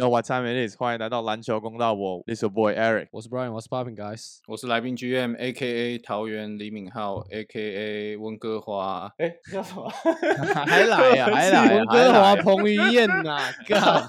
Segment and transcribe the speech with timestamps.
[0.00, 0.76] know what time it is？
[0.78, 3.08] 欢迎来到篮球公道，我 Little Boy Eric。
[3.10, 4.38] 我是 Brian，我是 Popping Guys。
[4.46, 9.12] 我是来宾 GM A.K.A 桃园李敏镐 A.K.A 温哥华。
[9.18, 9.86] 哎，叫什么？
[10.64, 13.38] 还来呀，还来， 温哥华彭于晏呐！
[13.68, 14.08] 干，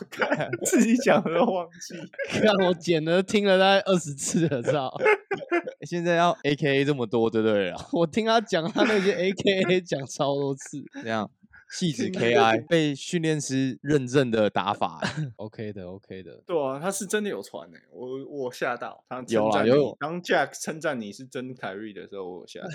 [0.64, 1.96] 自己讲的都忘记。
[2.40, 4.94] 看我剪了，听了大概二十次了，知道！
[5.86, 7.86] 现在要 A.K.A 这么多，对不对啊？
[7.92, 11.30] 我听他讲他那些 A.K.A 讲超多次，这样。
[11.72, 15.02] 戏子 KI 被训练师认证的打法
[15.38, 16.44] ，OK 的，OK 的。
[16.46, 19.04] 对啊，他是真的有传诶，我我吓到。
[19.08, 19.96] 他有啊有。
[20.00, 22.68] 当 Jack 称赞你是真凯瑞的时候，我吓到。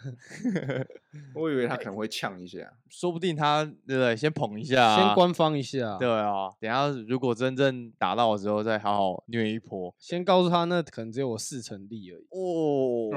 [1.34, 4.16] 我以为他可能会呛一下， 说不定他对不对？
[4.16, 5.96] 先捧一下，先官方一下。
[5.98, 9.94] 对啊，等下如果真正打到的时候，再好好虐一波。
[9.98, 12.24] 先告诉他，那可能只有我四成力而已。
[12.30, 13.10] 哦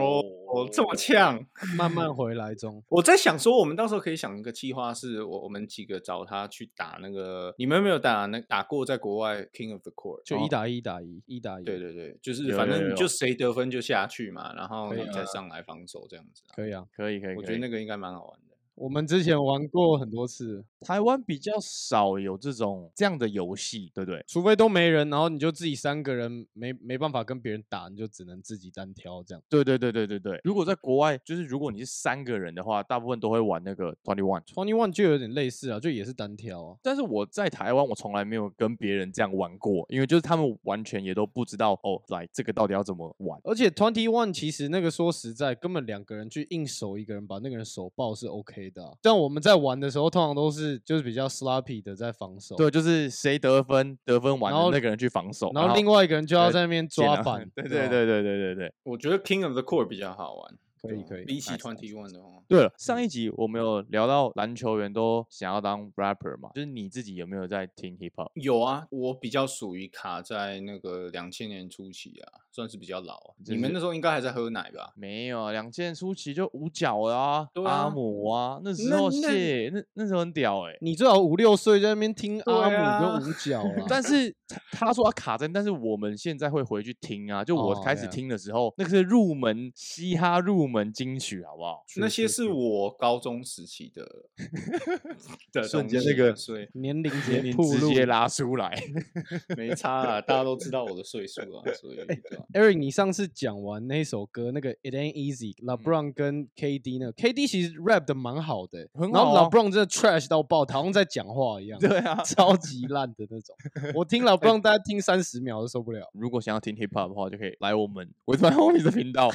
[0.53, 1.43] 哦，这么呛，
[1.77, 2.83] 慢慢回来中。
[2.89, 7.53] 我在想说，我们到时候可以想一个计划，是我我们几个找他去打那个。
[7.57, 10.23] 你们有没有打那打过在国外 King of the Court？
[10.25, 11.63] 就一打一打一，一打一。
[11.63, 16.43] 对对对，就是反正就谁得分就下去嘛，然后你再上来防守这样子。
[16.53, 16.72] 可以。
[16.95, 18.55] 可以可以，我觉得那个应该蛮好玩的。
[18.75, 24.23] 我们之前玩过很多次，台湾比较少有这种这样的游戏，对不对？
[24.27, 29.41] 除非都没人，然后你就自己三个人没没办法跟别人打，你就只能自己单挑这样。
[29.47, 30.41] 对对对对对对。
[30.43, 36.77] 如果在国外，就是如果你是三个人的话，大部分都会玩那个 twenty one twenty one 就有点类似啊，就也是单挑啊。
[36.81, 43.39] 但是我在台湾，我从来没有跟别人这样玩过，因为就是他们完全也都不知道哦，来这个到底要怎么玩。
[43.43, 48.97] 而且 twenty one 其实那个说实在，根本两个人去硬守一个人，把那个人手爆是 OK 的。
[49.03, 49.43] 像我们。
[49.43, 52.55] 在玩的时候，通常都是就是比较 sloppy 的在防守。
[52.55, 57.49] 对，就是谁得分，得分完了那个人去防守，然后另外一个人就要在那边抓板。
[57.55, 60.57] 对对对对对对对，我觉得 King of the Court 比较好玩。
[60.83, 68.29] 可以可以，比起 Twenty One 的话，对了，上一集我们有聊到篮球员都想要当 rapper 嘛，就是你自己有没有在听 hip hop？
[68.33, 73.17] 有啊，我比较属于卡在那个两千年初期啊，算是比较老。
[73.45, 74.91] 你们那时候应该还在喝奶吧？
[74.97, 80.77] 没有，两千年初期就五角啊，阿姆啊，那时候谢，那那时候很屌哎。
[80.81, 83.85] 你最好五六岁在那边听阿姆跟五角啊。
[83.87, 84.35] 但是
[84.73, 90.72] 他说他卡在，但是我们现在会回去听啊，就我开始听的时候，那个是入门嘻哈入。
[90.73, 91.83] 门金曲好不好？
[91.97, 94.03] 那些是我高中时期的
[95.53, 98.73] 的瞬间，那个所以年龄节直接 拉出来，
[99.55, 101.63] 没差啊，大家都知道我的岁数啊。
[101.73, 101.97] 所以
[102.53, 113.55] ，Eric，你上次讲完那首歌，那个 It Ain't Easy，LeBron 跟 KD 呢？KD 其实 rap 的蛮好的，然后 LeBron 真的 trash 到爆，好像在讲话一样，对啊，超级烂的那种。
[113.93, 116.09] 我听 LeBron 大家听三十秒都受不了。
[116.13, 119.29] 如果想要听 hip hop 的话，就可以来我们我在后面的频道。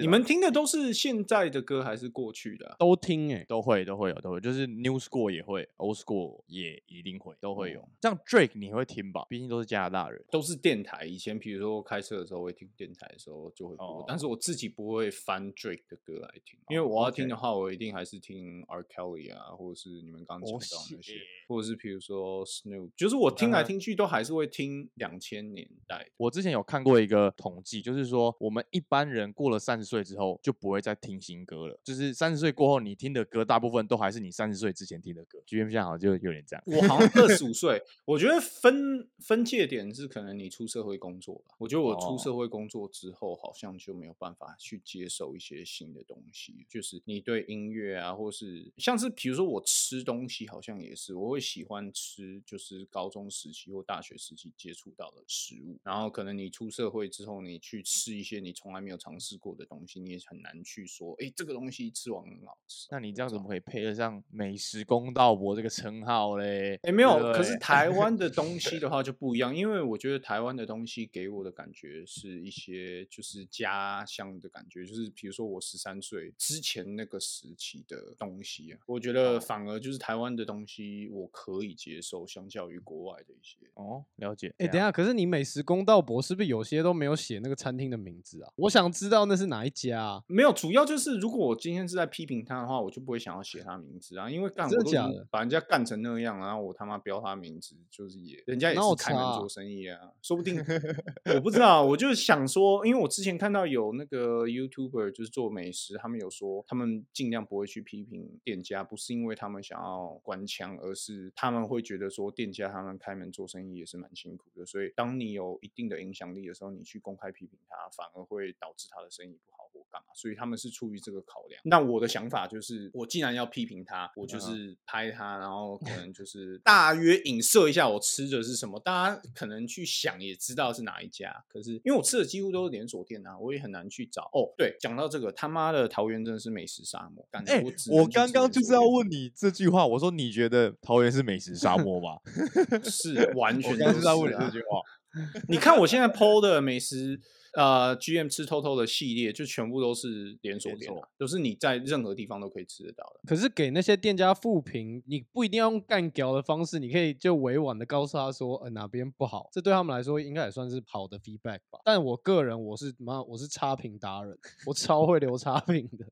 [0.00, 2.76] 你们听的都是现在的歌还是过去的？
[2.78, 7.88] 都听哎，都会都会有都会，就是 New School 也会，Old School 也一定会都会有。
[8.02, 9.26] 像 Drake 你会听吧？
[9.28, 11.04] 毕竟都是加拿大人，都是电台。
[11.04, 21.14] 以前比如说开车的时候会听电台的时候就会播，但是我自己不会翻 Drake 的歌来听，因为我要听的话，我一定还是听 R Kelly 啊，或者是你们刚讲到那些，
[21.48, 26.08] 或者是比如说 Snoop，就是我听来听去都还是会听两千年代。
[26.16, 31.78] 我之前有看过一个统计，就是说我们一般人过了三十岁之后，就不会再听新歌了。
[31.82, 35.42] 就是三十岁过后，你听的歌大部分都还是你三十岁之前听的歌。
[35.46, 36.62] G M 现在好像就有点这样。
[36.66, 41.54] 我好像二十五 岁，我觉得分分界点是可能你出社会工作吧。
[41.58, 46.66] 我觉得我出社会工作之后，好像就没有办法去接受一些新的东西。
[46.68, 55.78] 就是你对音乐啊，或是像是比如说我吃东西，好像也是我会喜欢吃，就是高中时期或大学时期接触到的食物。
[55.82, 62.88] 然后可能你出社会之后，你去吃一些你从来没有尝试过的东西，你也很难去说，哎，这个东西吃完很好吃。
[62.90, 66.78] 那你这样怎么可以配得上美食公道伯这个称号嘞？
[66.82, 83.58] 哎，没有，可是台湾的东西 的话就不一样，因为我觉得台湾的东西给我的感觉是一些就是家乡的感觉，就是比如说我十三岁之前那个时期的东西啊，我觉得反而就是台湾的东西我可以接受，相较于国外的一些。
[83.74, 84.54] 哦，了解。
[84.58, 88.52] 哎，等下，可是你美食公道伯是不是有些都没有写那个餐厅的名字啊？
[88.56, 90.22] 我想知道那是哪一家？
[90.26, 94.90] 没有，主要就是如果我今天是在批评他的话，我就不会想要写他名字啊，因为干我都
[95.30, 100.58] 把人家干成那样，然后我他妈标他名字，就是也人家也是开门做生意啊，说不定
[101.34, 121.60] 我不知道，我就想说，因为我之前看到有那个 YouTuber 就是做美食，他们有说他们尽量不会去批评店家，不是因为他们想要关枪，而是他们会觉得说店家他们开门做生意也是蛮辛苦的，所以当你有一定的影响力的时候，你去公开批评他，反而会导致他的生意不好或干嘛，所以他们是出于这个考量。
[121.64, 131.44] 那我的想法就是，我既然要批评他，我就是拍他，然后可能就是大约影射一下我吃的是什么，大家可能去想也知道是哪一家。
[131.48, 134.30] 可是因为我吃的几乎都是连锁店啊，我也很难去找。
[134.32, 137.26] 哦，对，讲到这个，他妈的桃园真的是美食沙漠。
[137.32, 142.18] 哎、我刚刚就是要问你这句话，我说你觉得桃园是美食沙漠吗？
[142.84, 144.80] 是完全就是要问你这句话。
[145.48, 147.20] 你看我现在 PO 的美食，
[147.52, 153.20] 呃，GM 吃偷偷的系列，就全部都是连锁店啊，都是你在任何地方都可以吃得到的。
[153.26, 161.80] 可是给那些店家复评，你不一定要用干屌的方式，你可以就委婉的告诉他说，呃哪边不好，这对他们来说应该也算是好的 feedback 吧。
[161.84, 164.36] 但我个人我是妈，我是差评达人，
[164.66, 166.06] 我超会留差评的。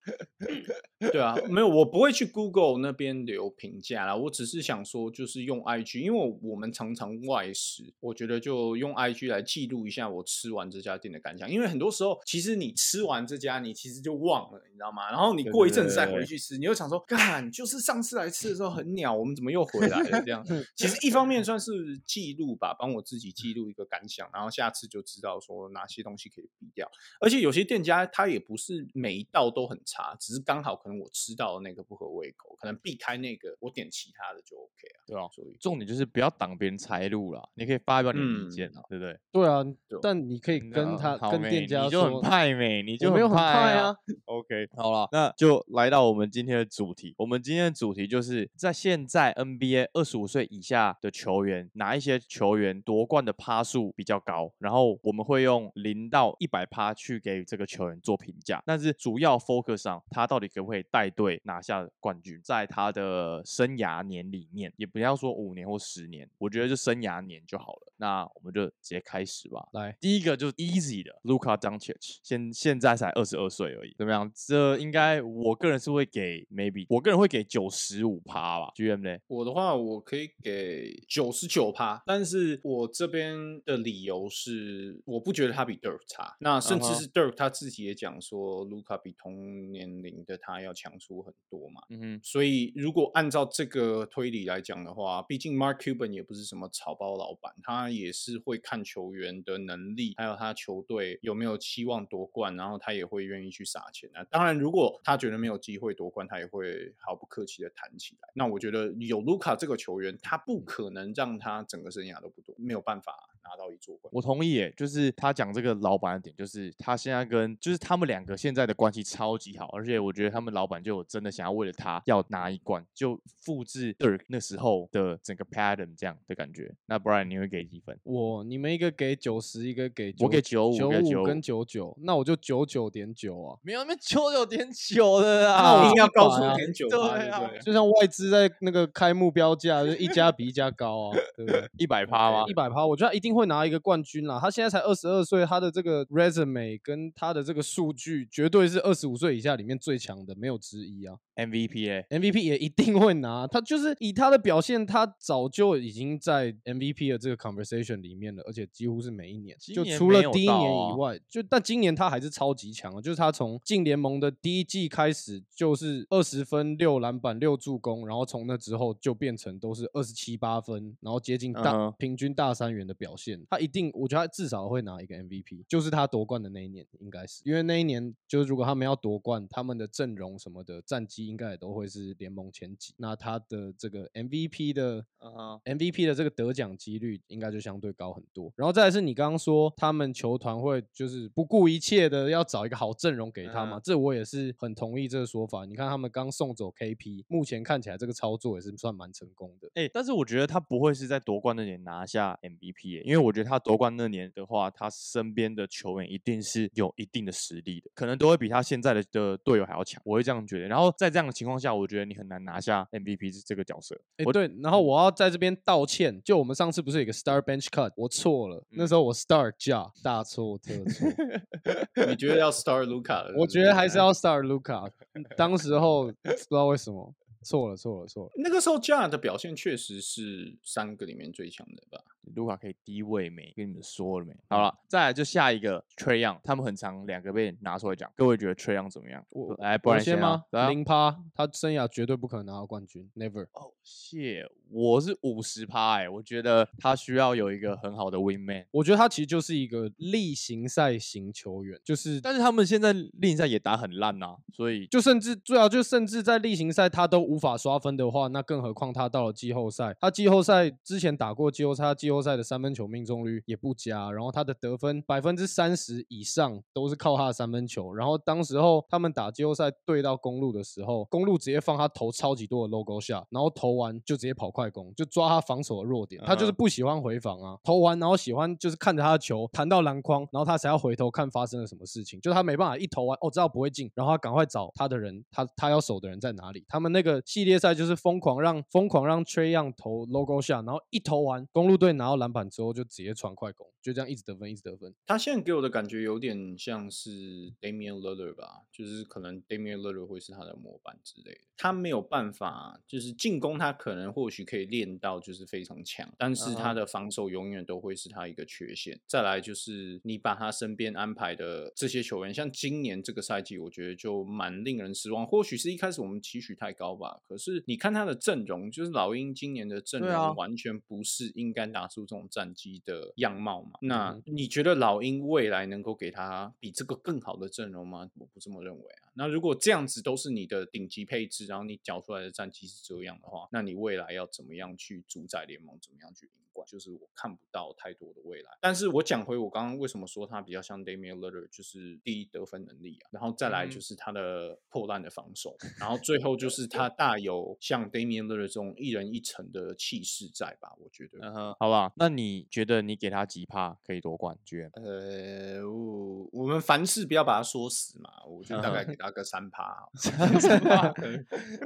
[1.12, 4.16] 对啊，没有，我不会去 Google 那边留评价啦。
[4.16, 11.50] 我只是想说，就是用 IG，因为我们常常外食，我觉得就用 IG 来记录一下我吃完这家店的感想。
[11.50, 15.10] 因为很多时候，其实你吃完这家，你其实就忘了，你知道吗？
[15.10, 20.22] 然后你过一阵子再回去吃，你又想说，干，就是上次来吃的时候很鸟，我们怎么又回来了？
[20.22, 20.44] 这样，
[20.76, 26.88] 其实一方面算是记录吧，帮我自己记录一个感想，然后下次就知道说哪些东西可以避掉。
[27.20, 35.00] 而且有些店家他也不是每一道都很差，只是刚好可能我吃到的那个不合胃口，可能避开那个，我点其他的就 OK 啊。
[35.06, 39.18] 对啊，所以重点就是不要挡别人财路啦，你可以发表你的意嗯见啊，对不对？
[39.32, 39.64] 对啊，
[40.00, 43.94] 但你可以跟他好妹跟店家你就很，派美，你就我没有很派派啊。
[44.26, 47.14] OK，好了，那就来到我们今天的主题。
[47.18, 54.52] 我们今天的主题就是在现在 NBA 二十五岁以下的球员，哪一些球员夺冠的趴数比较高？
[54.58, 67.92] 然后我们会用零到一百趴去给这个球员做评价，但是主要 focus 上他到底可不可以带队拿下冠军，在他的生涯年里面，也不要说五年或十年，我觉得就生涯年就好了。
[67.96, 69.66] 那我们就直接开始吧。
[69.72, 74.30] 来，第一个就是 easy 的 Luka Doncic，现现在才二十二岁而已，怎么样？
[74.34, 78.72] 这应该我个人是会给 maybe，我个人会给九十五趴吧。
[78.76, 86.36] GM 呢，我的话，我可以给九十九趴，但是我这边的理由是，我不觉得他比 Dirk 差。
[86.40, 91.82] 那甚至是 Dirk 他自己也讲说，卢卡比同年龄的他要强出很多嘛。
[91.90, 104.24] 嗯哼，所以，如果按照这个推理来讲的话，毕竟 Mark Cuban 也不是什么草包老板，他也是会看球员的能力，还有他球队有没有期望夺冠，然后他也会愿意去撒钱啊。
[104.24, 108.28] 当然，如果他觉得没有机会夺冠，他也会毫不客气的谈起来。
[108.34, 114.10] 那我觉得有卢卡这个球员，他不可能让他整个生涯都不夺，没有办法拿到一座冠。
[114.12, 126.74] 我同意耶，就是他讲这个老板的点，就是他现在跟就是他们两个现在的关系超级好，而且我觉得他们老板就有真的想要为了他要拿一冠，就复制 Dirk 那时候的整个 pattern 这样的感觉。
[126.86, 127.98] 那 Brian 你会给几分？
[128.02, 133.56] 我你们一个给九十，一个给我给九五九五跟九九，那我就九九点九啊。
[133.62, 137.40] 没有，那九九点九的那啊我一定要100高出啊点九对啊？
[137.62, 141.68] 就像外资在那个开目标价，就一家比一家高啊，对不对？
[141.78, 142.52] 一百趴吗一？
[142.54, 144.38] 百趴，我觉得一定会拿一个冠军啦。
[144.40, 151.16] 他现在才二十二岁，他的这个 resume 跟他的这个数据，绝对是二十五岁以下里面最强的，没有之一啊。
[151.36, 188.52] MVP 哎、MVP 也一定会拿，他就是以他的表现，他早就已经在 MVP 的这个 conversation 里面了，而且几乎是每一年，就除了第一年以啊外，就但今年他还是超级强啊，就是他从进联盟的第一季开始就是二十分、六篮板、六助攻，然后从那之后就变成都是二十七八分，然后接近大、平均大三元的表现，他一定，我觉得他至少会拿一个 MVP，就是他夺冠的那一年，应该是因为那一年就是如果他们要夺冠，他们的阵容什么的战绩应该也都会是联盟前几，那他的这个 MVP 的嗯哼 MVP 的这个得奖几率应该就相对高很多。
[188.54, 195.64] 然后再来是你刚刚说他们球团会就是不顾一切的要找一个好阵容给他嘛，嗯这我也是很同意这个说法。
[195.64, 199.68] 你看他们刚送走 KP，目前看起来这个操作也是算蛮成功的。
[199.74, 210.66] 哎、但是我觉得他不会是在夺冠那年拿下 MVP，、耶因为我觉得他夺冠那年的话，他身边的球员一定是有一定的实力的，可能都会比他现在的的队友还要强，我会这样觉得。
[210.68, 213.98] 然后在这样的情况下，我觉得你很难拿下 MVP 这这个角色。
[214.16, 221.08] 哎，我对，然后我要在这边道歉，就我们上次不是有一个 Star Bench Cut，我错了，那嗯时候我 Star 加大错特错，
[222.08, 223.32] 你觉得要 Star Luca？？
[223.38, 224.08] 我觉得还是要。
[224.08, 224.90] 要 Star Luca，
[225.36, 227.14] 当时候 不知道为什么。
[227.42, 228.32] 错了错了错了。
[228.36, 232.02] 那个时候 j a 的表现确实是三个里面最强的吧？
[232.34, 233.52] 卢卡可以低位没？
[233.56, 234.36] 跟你们说了没？
[234.50, 238.10] 好了，再来就下一个 Trey Young，他们很常两个被拿出来讲。
[238.16, 239.24] 各位觉得 Trey Young 怎么样？
[239.30, 240.44] 我来，不然先吗？
[240.50, 243.44] 啊零趴，他生涯绝对不可能拿到冠军，never。
[243.52, 248.66] 哦，谢，我是五十趴哎，我觉得他需要有一个很好的 Win Man。
[248.72, 286.64] 我觉得他其实就是一个例行赛型球员，就是但是他们现在例行赛也打很烂呐、所以就甚至最好就甚至在例行赛他都无法刷分的话，那更何况他到了季后赛，他季后赛之前打过季后赛，他季后赛的三分球命中率也不佳，然后他的得分百分之三十以上都是靠他的三分球，然后当时候他们打季后赛对到公路的时候，公路直接放他投超级多的 logo 下，然后投完就直接跑快攻，就抓他防守的弱点，他就是嗯不喜欢回防啊，投完然后喜欢就是看着他的球弹到篮筐，然后他才要回头看发生了什么事情，就他没办法一投完哦知道不会进，然后他赶快找他的人，他他要守的人在哪里？
[286.68, 294.94] 他们那个系列赛就是疯狂让疯狂让 Treyon 投 logo 下，然后一投完，公路队拿到篮板之后就直接传快攻，就这样一直得分，一直得分。
[295.06, 301.40] 他现在给我的感觉有点像是 Damian Lillard 吧，就是可能 Damian Lillard 会是他的模板之类的。
[301.56, 309.00] 他没有办法，就是进攻他可能或许可以练到就是非常强，但是他的防守永远都会是他一个缺陷。
[309.08, 315.26] 再来就是你把他身边安排的这些球员，像今年这个赛季，我觉得就蛮令人失望。
[315.26, 323.78] 或许是一开始我们期许太高吧，可是你看他的阵容，就是老鹰今年的阵容完全不是应该打出这种战绩的样貌嘛。
[323.82, 328.10] 那嗯你觉得老鹰未来能够给他比这个更好的阵容吗？
[328.16, 329.10] 我不这么认为啊。
[329.14, 336.66] 那如果这样子都是你的顶级配置，然后你缴出来的战绩是这样的话，那你未来要怎么样去主宰联盟，怎么样去赢冠？
[336.66, 338.50] 就是我看不到太多的未来。
[338.60, 350.72] 但是我讲回我刚刚为什么说他比较像 Damian Lillard，就是第一得分能力啊，然后再来嗯就是他的破烂的防守， 然后最后就是他大有像 Damian Lillard 这种一人一城的气势在吧？
[350.78, 351.18] 我觉得。
[351.22, 354.68] 嗯哼，好不好，那你觉得你给他几趴可以夺冠军？
[354.74, 359.88] 呃，我我们凡事不要把他说死嘛，我就大概嗯给他个三趴。
[360.40, 360.92] 三趴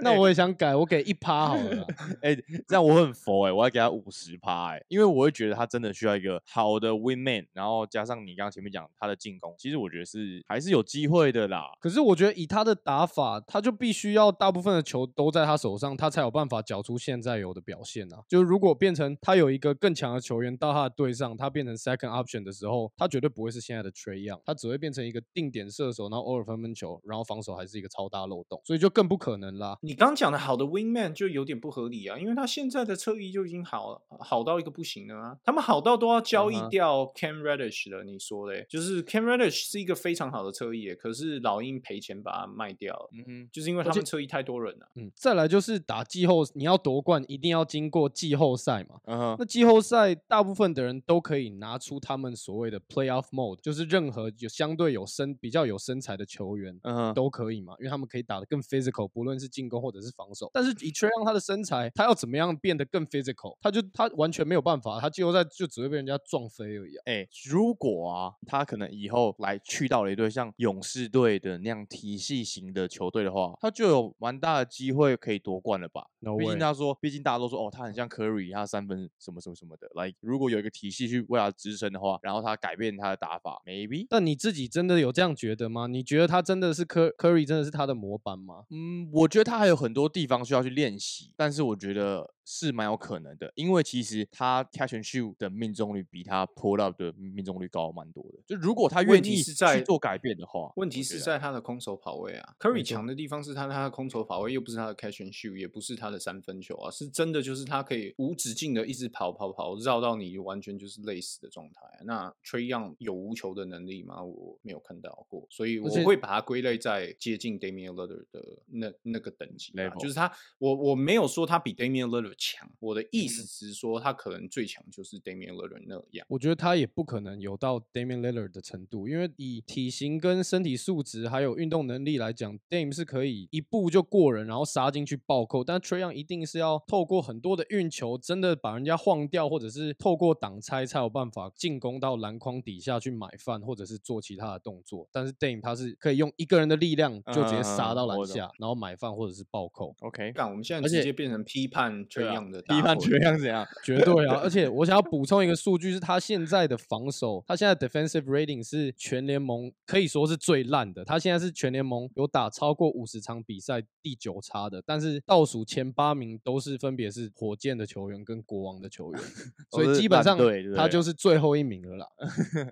[0.01, 1.87] 那我也想改，我给一趴好了啦。
[2.23, 2.35] 哎、
[2.67, 11.71] 这样我很佛哎、我要给他五十趴哎，因为我会觉得他真的需要一个好的 win man，然后加上你刚刚前面讲他的进攻，其实我觉得是还是有机会的啦。
[11.81, 18.23] 可是我觉得以他的打法，他就必须要大部分的球都在他手上，他才有办法缴出现在有的表现啊。
[18.29, 29.79] 就是如果变成他有一个更强的球员到他的队上，他变成 second option 的时候，他绝对不会是现在的 Trey Young，他只会变成一个定点射手，然后偶尔分分球，然后防守还是一个超大漏洞，所以就更不可能啦。
[29.83, 38.03] 你刚讲的好的 wingman 就有点不合理啊，因为他现在的侧翼就已经好好到一个不行的啊，他们好到都要交易掉 Cam Reddish 了。
[38.05, 44.89] 你说嘞，就是 Cam Reddish 是一个非常好的侧翼，可是老鹰赔钱把它卖掉了，嗯哼，就是因为他们侧翼太多人了。
[44.95, 49.01] 嗯，再来就是打季后，你要夺冠一定要经过季后赛嘛。
[49.05, 60.51] 嗯哼，那季后赛大部分的人都可以拿出他们所谓的 playoff mode，就是任何有相对有身比较有身材的球员，嗯哼，都可以嘛，因为他们可以打得更 physical，不论是进攻或者是防守。
[60.53, 63.57] 但是以 Trey Young 他的身材，他要怎么样变得更 physical？
[63.61, 67.03] 他就他完全没有办法，他季后赛就只会被人家撞飞而已啊。
[67.07, 79.89] 哎、如果啊，他可能以后来去到了一队像勇士队的那样体系型的球队的话，他就有蛮大的机会可以夺冠了吧 No 毕竟他说，毕竟大家都说哦，他很像 Curry，他三分什么什么什么的。
[79.95, 85.87] 来，如果有一个体系去为他支撑的话，然后他改变他的打法，maybe，但你自己真的有这样觉得吗？
[85.87, 88.65] 你觉得他真的是科 Curry 真的是他的模板吗？
[88.71, 98.39] 嗯，我觉得他还有很多地方需要去练习，但是我觉得是蛮有可能的，因为其实他 catch and shoot 的命中率比他 pull up 的命中率高蛮多的。
[98.47, 111.99] 就如果他愿意是在去做改变的话，问题是在他的空手跑位啊，Curry 强的地方是他他的空手跑位，又不是他的 catch and shoot，也不是他的三分球啊，是真的就是他可以无止境的一直跑跑跑，绕到你完全就是累死的状态啊。
[112.05, 114.23] 那 Trey Young 有无球的能力吗？
[114.23, 122.07] 我没有看到过，所以我会把它归类在接近 Damian Lillard 的那那个等级就是他，我我没有说他比 Damian
[122.37, 126.27] 强，我的意嗯思只是说他可能最强就是 Damian Lillard 那样。
[126.29, 135.63] 我觉得他也不可能有到 Damian Lillard 的程度，因为以体型跟身体素质还有运动能力来讲，Dame 是可以一步就过人，然后杀进去暴扣。
[135.65, 145.09] 但 Trey Young 一定是要透过很多的运球，真的把人家晃掉，或者是透过挡拆才有办法进攻到篮筐底下去买饭，或者是做其他的动作。
[145.13, 149.95] 但是 Dame 他是可以用一个人的力量就直接杀到篮下，然后买饭或者是暴扣。
[150.01, 153.67] OK，但，我们现在直接变成批判 Trey 缺啊样的大批判会缺样怎样？
[153.85, 154.41] 绝对啊！
[154.43, 161.05] 而且 我想要补充一个数据，是他现在的防守，他现在 defensive rating 是全联盟可以说是最烂的。
[161.05, 169.21] 他现在是全联盟有打超过五十场比赛第九差的，但是倒数前八名都是分别是火箭的球员跟国王的球员，
[169.71, 172.07] 所以基本上对他就是最后一名了啦。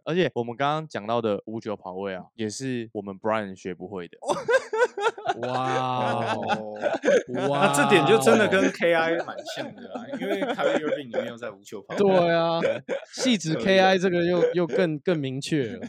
[0.05, 4.17] 而且我们刚刚讲到的五九跑位啊，也是我们 Brian 学不会的。
[5.49, 12.59] 哇哦哦，哇那这点就真的哦跟 KI 蛮像的啦，因为凯瑞 Irving 你没有在无球跑，对啊，
[13.15, 15.81] 细指 KI 这个又又更更明确了。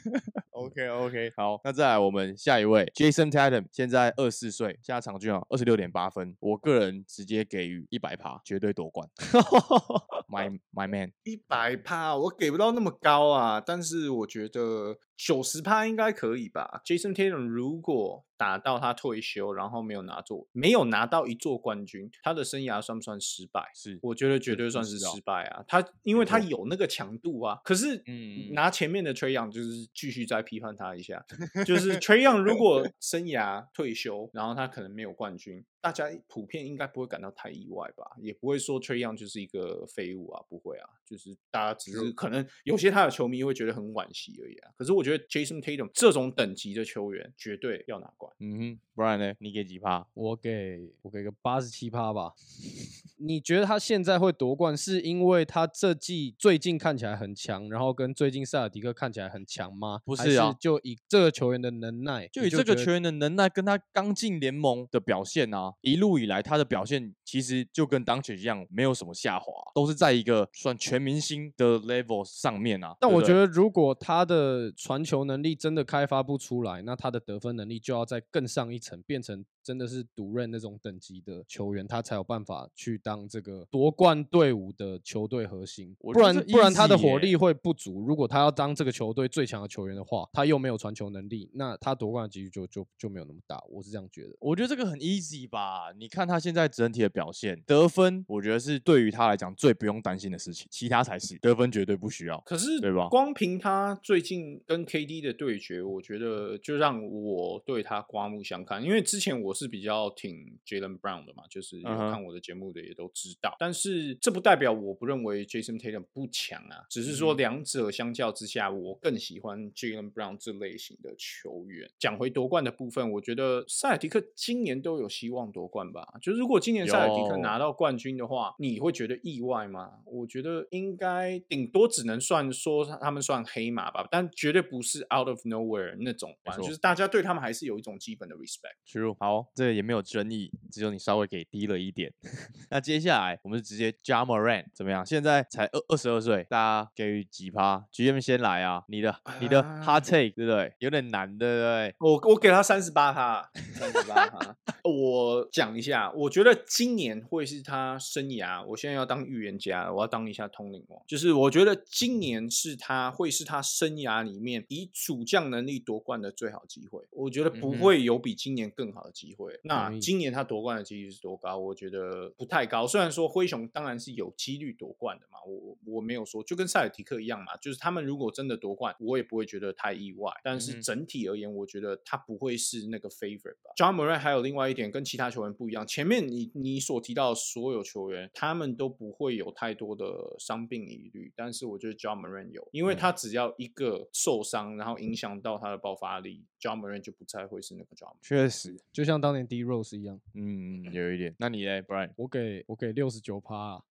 [0.52, 9.08] OK OK，好，那再来我们下一位 Jason Tatum，现在二十四岁，现在场均啊二十六点八分，我个人直接给予一百趴，绝对夺冠。
[10.30, 16.82] My My man，一百趴我给不到那么高啊，但是我觉得九十趴应该可以吧。
[16.84, 23.70] Jason Tatum 如果打到他退休，然后没有拿座，没有拿到一座冠军，他的生涯算不算失败？
[23.76, 25.64] 是我觉得绝对算是失败啊。
[25.68, 31.24] 他因为他有那个强度啊，可是嗯拿前面的 Trey Young 就是继续再批判他一下，
[31.68, 44.72] 就是 Trey Young 如果 生涯退休，然后他可能没有冠军，大家普遍应该不会感到太意外吧，也不会说 Trey Young 就是一个废物啊，不会啊，就是大家只是可能有些他的球迷会觉得很惋惜而已啊。
[44.76, 48.34] 可是我觉得 Jason Tatum 这种等级的球员绝对要拿冠。
[48.40, 49.34] 嗯哼，Brian 呢？
[49.40, 50.08] 你给几趴？
[50.14, 52.34] 我给我给个八十七趴吧。
[53.24, 60.00] 你觉得他现在会夺冠，是因为他这季最近看起来很强，然后跟最近塞尔迪克看起来很强吗？
[60.04, 72.96] 不是啊就以这个球员的能耐，就以这个球员的能耐跟他刚进联盟的表现啊，一路以来他的表现其实就跟当前一样，没有什么下滑，都是在一个算全明星的 level 上面啊。
[73.00, 85.96] 但我觉得，如果他的传传球能力真的开发不出来，那他的得分能力就要再更上一层，变成真的是独任那种等级的球员，他才有办法去当这个夺冠队伍的球队核心。
[86.00, 88.02] 不然不然他的火力会不足。
[88.02, 93.62] 如果他要当这个球队最强的球员的话，他又没有传球能力，那他夺冠的几率就就就没有那么大。
[93.70, 94.36] 我是这样觉得。
[94.40, 95.92] 我觉得这个很 easy 吧？
[95.98, 102.42] 你看他现在整体的表现，得分，我觉得是对于他来讲最不用担心的事情，其他才是得分绝对不需要。
[102.46, 108.84] 可是，对吧光凭他最近跟 KD 的对决，我觉得就让我对他刮目相看。
[108.84, 113.56] 因为之前我是比较挺 Jalen Brown 的嘛，就是看我的节目的也都知道。
[113.60, 121.90] 但是这不代表我不认为 Jason Tatum 不强啊，只是说嗯两者相较之下，我更喜欢 Jalen Brown 这类型的球员。
[121.98, 126.08] 讲回夺冠的部分，我觉得塞尔迪克今年都有希望夺冠吧。
[126.22, 130.00] 就是如果今年塞尔迪克拿到冠军的话，你会觉得意外吗？
[130.06, 138.78] 我觉得应该顶多只能算说他们算黑马吧，但绝对不是 out of nowhere 那种吧，就是大家对他们还是有一种基本的 respect。
[138.86, 142.14] True，好，这个也没有争议，只有你稍微给低了一点。
[142.70, 145.06] 那接下来我们是直接 Ja Moran 怎么样？
[145.06, 150.74] 现在才二二十二岁，大家给予几趴？GM 先来啊，你的你的啊 hot take 对不对？
[150.80, 151.96] 有点难，对不对？
[152.00, 154.56] 我我给他三十八趴，三十八趴。
[154.84, 161.02] 我讲一下，我觉得今年会是他生涯，我现在要当预言家了，我要当一下通灵王。
[161.08, 167.02] 就是我觉得今年是他会是他生涯里面以主将能力夺冠的最好机会。
[167.12, 169.31] 我觉得不会有比今年更好的机会。
[169.64, 171.58] 那同意今年他夺冠的几率是多高？
[171.58, 172.86] 我觉得不太高。
[172.86, 180.32] 虽然说灰熊当然是有几率夺冠的嘛，我我没有说，就跟塞尔提克一样嘛，就是他们如果真的夺冠，我也不会觉得太意外。
[180.44, 183.72] 但是整体而言，我觉得他不会是那个 favorite 吧。
[183.78, 198.16] John Moran 还有另外一点跟其他球员不一样，前面你你所提到的所有球员，他们都不会有太多的伤病疑虑，但是我觉得 John Moran 有，因为嗯他只要一个受伤，然后影响到他的爆发力，John Moran 就不再会是那个 John。
[198.22, 201.36] 确实，就像当年 D Rose 一样，嗯，有一点。
[201.38, 202.12] 那你嘞，Brian？
[202.18, 203.84] 我给我给六十九趴啊。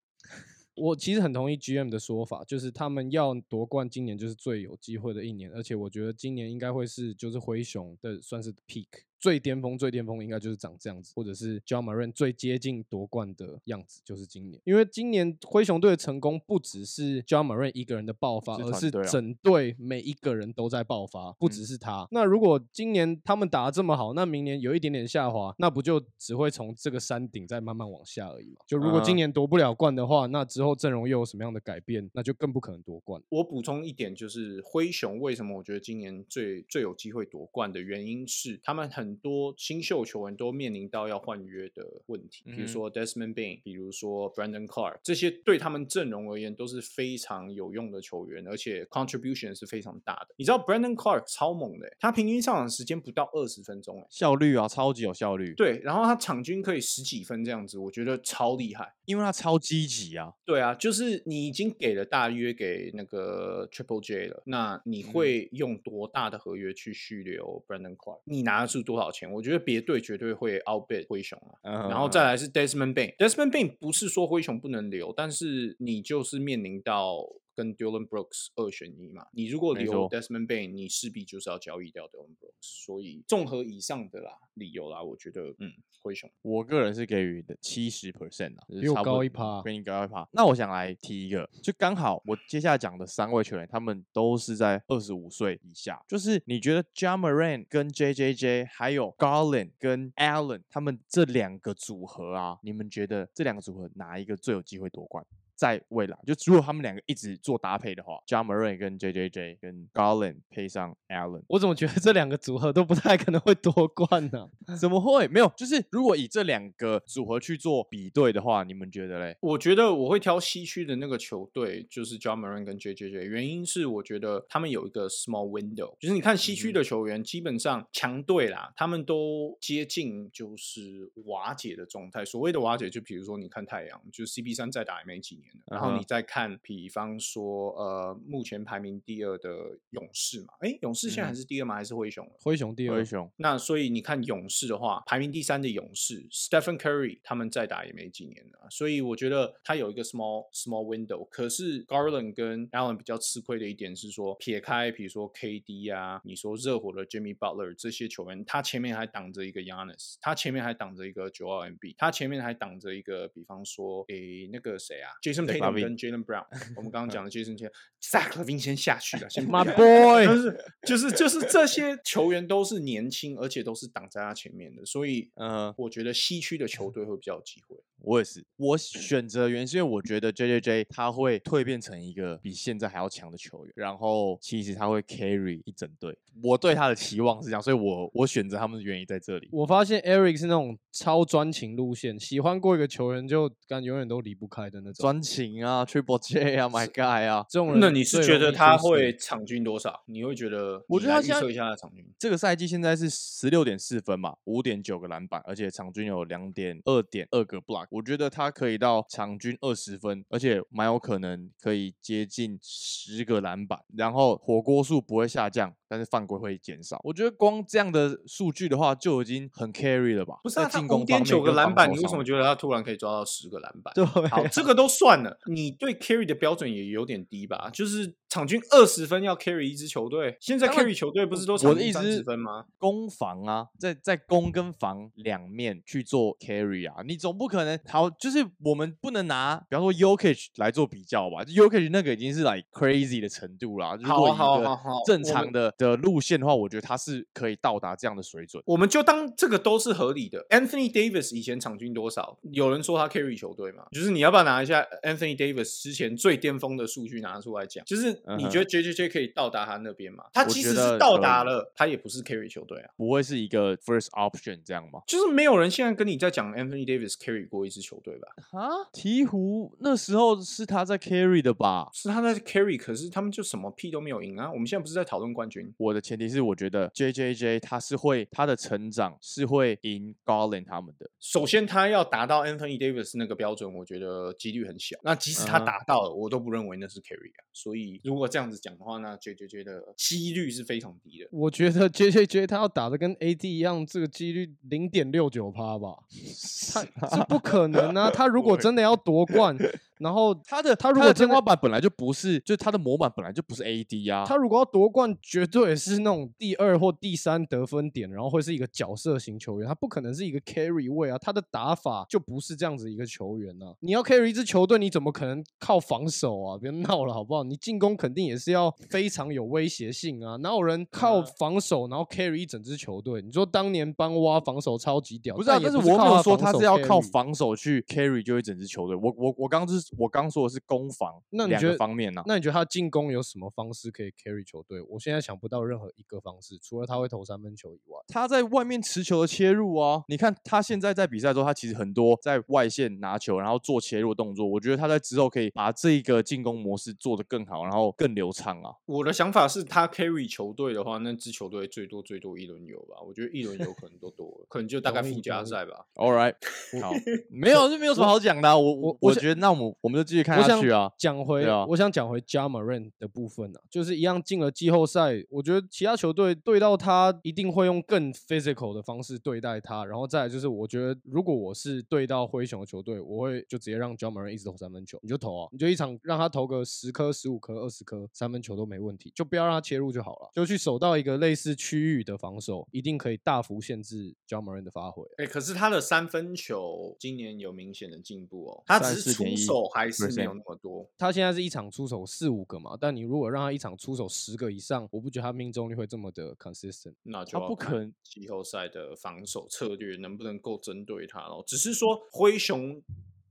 [0.74, 8.86] 我其实很同意 GM 的说法，就是他们要夺冠，今年就是最有机会的一年，而且我觉得今年应该会是就是灰熊的算是 peak
[9.20, 14.60] 最巅峰，最巅峰应该就是长这样子，或者是 John Moran 最接近夺冠的样子，就是今年。
[14.64, 22.08] 因为今年灰熊队的成功不只是 John Moran 一个人的爆发，而是整队每一个人都在爆发，不嗯只是他。
[22.10, 28.62] 那如果今年他们打得这么好，那明年有一点点下滑，那不就只会从这个山顶再慢慢往下而已嘛？
[28.66, 33.22] 就如果今嗯年夺不了冠的话，那之后阵容又有什么样的改变，那就更不可能夺冠。
[33.28, 50.34] 我补充一点，就是灰熊为什么我觉得今年最最有机会夺冠的原因是，他们很很多新秀球员都面临到要换约的问题，比如说 Desmond Bain，比如说 Brandon Clark，这些对他们阵容而言都是非常有用的球员，而且 contribution 是非常大的。
[50.36, 58.94] 你知道 Brandon Clark 超猛的欸，他平均上场时间不到二十分钟，哎，效率啊，超级有效率。，对，然后他场均可以十几分这样子，我觉得超厉害。
[59.06, 60.32] 因为他超积极啊。
[60.44, 68.20] 对啊，就是你已经给了大约给那个 Triple J 了，那你会用多大的合约去续留 Brandon Clark？
[68.24, 69.30] 你拿得出多少钱？
[69.30, 77.24] 我觉得别队绝对会 outbid 灰熊然后再来是 Desmond Bain，Desmond Bain 不是说灰熊不能留，但是你就是面临到
[77.60, 79.26] 跟 Dylan Brooks 二选一嘛。
[79.32, 82.54] 你如果留 Desmond Bain，你势必就是要交易掉 Dylan Brooks。
[82.60, 85.70] 所以综合以上的啦理由啦，我觉得嗯，
[86.02, 90.26] 灰熊我个人是给予的七十 percent 啊，就是比我差不多高一趴比你高一趴。
[90.32, 96.02] 那我想来提一个，就刚好我接下来讲的三位球员，他们都是在二十五岁以下。
[96.08, 105.26] 就是你觉得 John Moran 跟 JJJ 还有 Garland 跟 Allen 他们这两个组合啊，你们觉得这两个组合哪一个最有机会夺冠？
[105.60, 114.48] 在未来，就如果他们两个一直做搭配的话，John Moran 跟 JJJ 跟 Garland 配上 Allen，我怎么觉得这两个组合都不太可能会夺冠呢、
[114.80, 115.52] 怎么会没有？
[115.54, 119.36] 就是如果以这两个组合去做比对的话，你们觉得嘞？
[119.40, 132.24] 我觉得我会挑西区的那个球队，就是 John Moran 跟 JJJ，原因是我觉得他们有一个 small window，就是你看西区的球员，基本上强队啦，他们都接近就是瓦解的状态。
[132.24, 141.74] 所谓的瓦解，就比如说你看太阳，就是 CP 三再打也没几年了，然后你再看，比方说呃，目前排名第二的勇士嘛，哎，勇士现在还嗯是第二吗？
[141.74, 142.32] 还是灰熊了？
[142.42, 151.28] 灰熊第二灰，熊，那所以你看勇士的话，排名第三的勇士，Stephen Curry 他们再打也没几年了，所以我觉得他有一个 small small window。
[151.30, 166.24] 可是 Garland 跟 Allen 比较吃亏的一点是说，撇开比如说 KD 啊，你说热火的 Jimmy Butler 这些球员，他前面还挡着一个 Yanis，他前面还挡着一个九二 MB，他前面还挡着一个，比方说诶那个谁啊，Jason Tatum Lavine 跟 Jalen
[166.24, 166.44] Brown，
[166.76, 167.56] 我们刚刚讲的 Jason
[168.00, 177.76] Tatum，Zach Levine 先下去了，先不 My boy 就是就是就是这些球员都是年轻，而且都是挡在他前面的，所以呃、我觉得西区的球队会比较有机会。
[178.02, 189.50] 我也是，我选择原因是因为我觉得 J J J 他会蜕变成一个比现在还要强的球员，然后其实他会 carry 一整队，我对他的期望是这样，所以我我选择他们的原因在这里。
[189.52, 194.94] 我发现 Eric 是那种超专情路线，喜欢过一个球员就感永远都离不开的那种。
[194.94, 199.16] 专情啊，Triple J 啊，My God 啊，这种人，那你是觉得他会？
[199.16, 200.02] 场均多少？
[200.06, 200.82] 你会觉得？
[200.88, 202.04] 我觉得他预测一下他的场均。
[202.18, 207.86] 这个赛季现在是十六点四分嘛，五点九个篮板，而且场均有两点二点二个 block。
[207.90, 217.00] 我觉得他可以到场均二十分，而且蛮有可能可以接近十个篮板，然后火锅数不会下降，但是犯规会减少。
[217.02, 220.38] 我觉得光这样的数据的话，就已经很 carry 了吧？
[220.44, 223.92] 不是他进攻点九个篮板，你为什么觉得他突然可以抓到十个篮板？
[223.92, 227.68] 对好，这个都算了，你对 carry 的标准也有点低吧？
[227.72, 232.64] 就是场均二十分要 carry 一支球队，现在 carry 球队不是都我场均三的意思是十分吗？
[232.78, 243.96] 攻防啊，在在攻跟防两面去做 carry 啊，你总不可能好，就是我们不能拿，比方说 Yokich 来做比较吧，Yokich 那个已经是 like crazy 的程度啦。
[244.00, 248.62] 如好好好好正常的的路线的话，我觉得他是可以到达这样的水准。
[248.64, 250.46] 我们就当这个都是合理的。
[250.50, 252.38] Anthony Davis 以前场均多少？
[252.52, 253.86] 有人说他 carry 球队嘛？
[253.90, 257.84] 就是你要不要拿一下 Anthony Davis 之前最巅峰的数据拿出来讲？
[257.84, 260.24] 就是你嗯觉得 JJJ 可以到达他那边吗？
[260.32, 262.90] 他我即使是到达了，他也不是 carry 球队啊。
[262.96, 265.00] 不会是一个 first option 这样吗？
[265.06, 268.28] 就是没有人现在跟你在讲 Anthony Davis carry 过一支球队吧？
[268.52, 271.88] 啊，鹈鹕那时候是他在 carry 的吧？
[271.92, 274.50] 是他在 carry，可是他们就什么屁都没有赢啊！
[274.50, 275.72] 我们现在不是在讨论冠军？
[275.78, 281.10] 我的前提是，我觉得 J J J 他是会他的成长是会赢 Garland 他们的。
[281.18, 284.96] 首先，他要达到 Anthony Davis 那个标准，我觉得几率很小。
[285.02, 287.44] 那即使他达到了，我都不认为那是 carry 啊。
[287.52, 291.28] 所以，如果这样子讲的话，那 J J J 的几率是非常低的。
[291.30, 295.90] 我觉得 J J J 他要打的跟 A D 一样，这个几率零点六九趴吧，
[297.00, 298.10] 他这不可能啊！
[298.12, 299.56] 他如果真的要夺冠，
[300.00, 304.24] 然后他的他如果天花板本来就不是，就他的模板本来就不是 AD 啊。
[304.26, 313.74] 他如果要夺冠，绝对是那种第二或第三得分点，然后会是一个角色型球员，他不可能是一个 carry 位啊，他的打法就不是这样子一个球员啊。
[313.80, 316.58] 你要 carry 一支球队，你怎么可能靠防守啊？
[316.58, 317.44] 别闹了好不好？
[317.44, 323.20] 你进攻肯定也是要非常有威胁性啊，哪有人靠嗯防守然后 carry 一整支球队？
[323.20, 328.96] 你说当年邦挖防守超级屌，不是啊，也但是我没有说他是要靠防守去 carry 就一整支球队。
[328.96, 334.80] 我我我刚刚就是我刚说的是攻防那你觉得个方面呢、那你觉得他进攻有什么方式可以 carry 球队？
[334.88, 338.00] 我现在想不到任何一个方式，除了他会投三分球以外。
[338.08, 344.46] 他在外面持球的切入啊，你看他现在在比赛中，他其实很多在外线拿球，然后做切入的动作。
[344.46, 348.74] 我觉得他在之后可以把这个进攻模式做得更好，然后更流畅啊。
[348.86, 352.96] 我的想法是他 carry 球队的话，那支球队最多最多一轮游吧。
[353.06, 355.86] 我觉得一轮游可能都多了，可能就大概附加赛吧。
[355.94, 356.34] All right，
[356.80, 356.92] 好，
[357.30, 360.92] 没有，这没有什么好讲的啊、我我我觉得，那我们我们就继续看我想下去啊。
[360.98, 374.28] 讲回，啊我想讲回 j a m a r a n 的部分啊，就是一样进了季后赛，我觉得其他球队对到他一定会用更 physical 的方式对待他，然后再来就是，我觉得如果我是对到灰熊的球队，我会就直接让 j a m a r
[374.28, 385.02] a n 一直投三分球，你就投啊，你就一场让他投个十颗、十五颗、二十颗三分球都没问题，就不要让他切入就好了，就去守到一个类似区域的防守，一定可以大幅限制 j a m a r a n 的发挥。
[385.16, 390.88] 哎、可是他的三分球今年有明显的进步哦，他只是出34.1手还是没有那么多。
[390.98, 396.94] 他现在是一场出手四五个嘛，但你如果让他一场出手十个以上，我不觉得他命中率会这么的 consistent。
[397.02, 401.42] 那就他不可能季后赛的防守策略能不能够针对他咯。
[401.46, 402.82] 只是说灰熊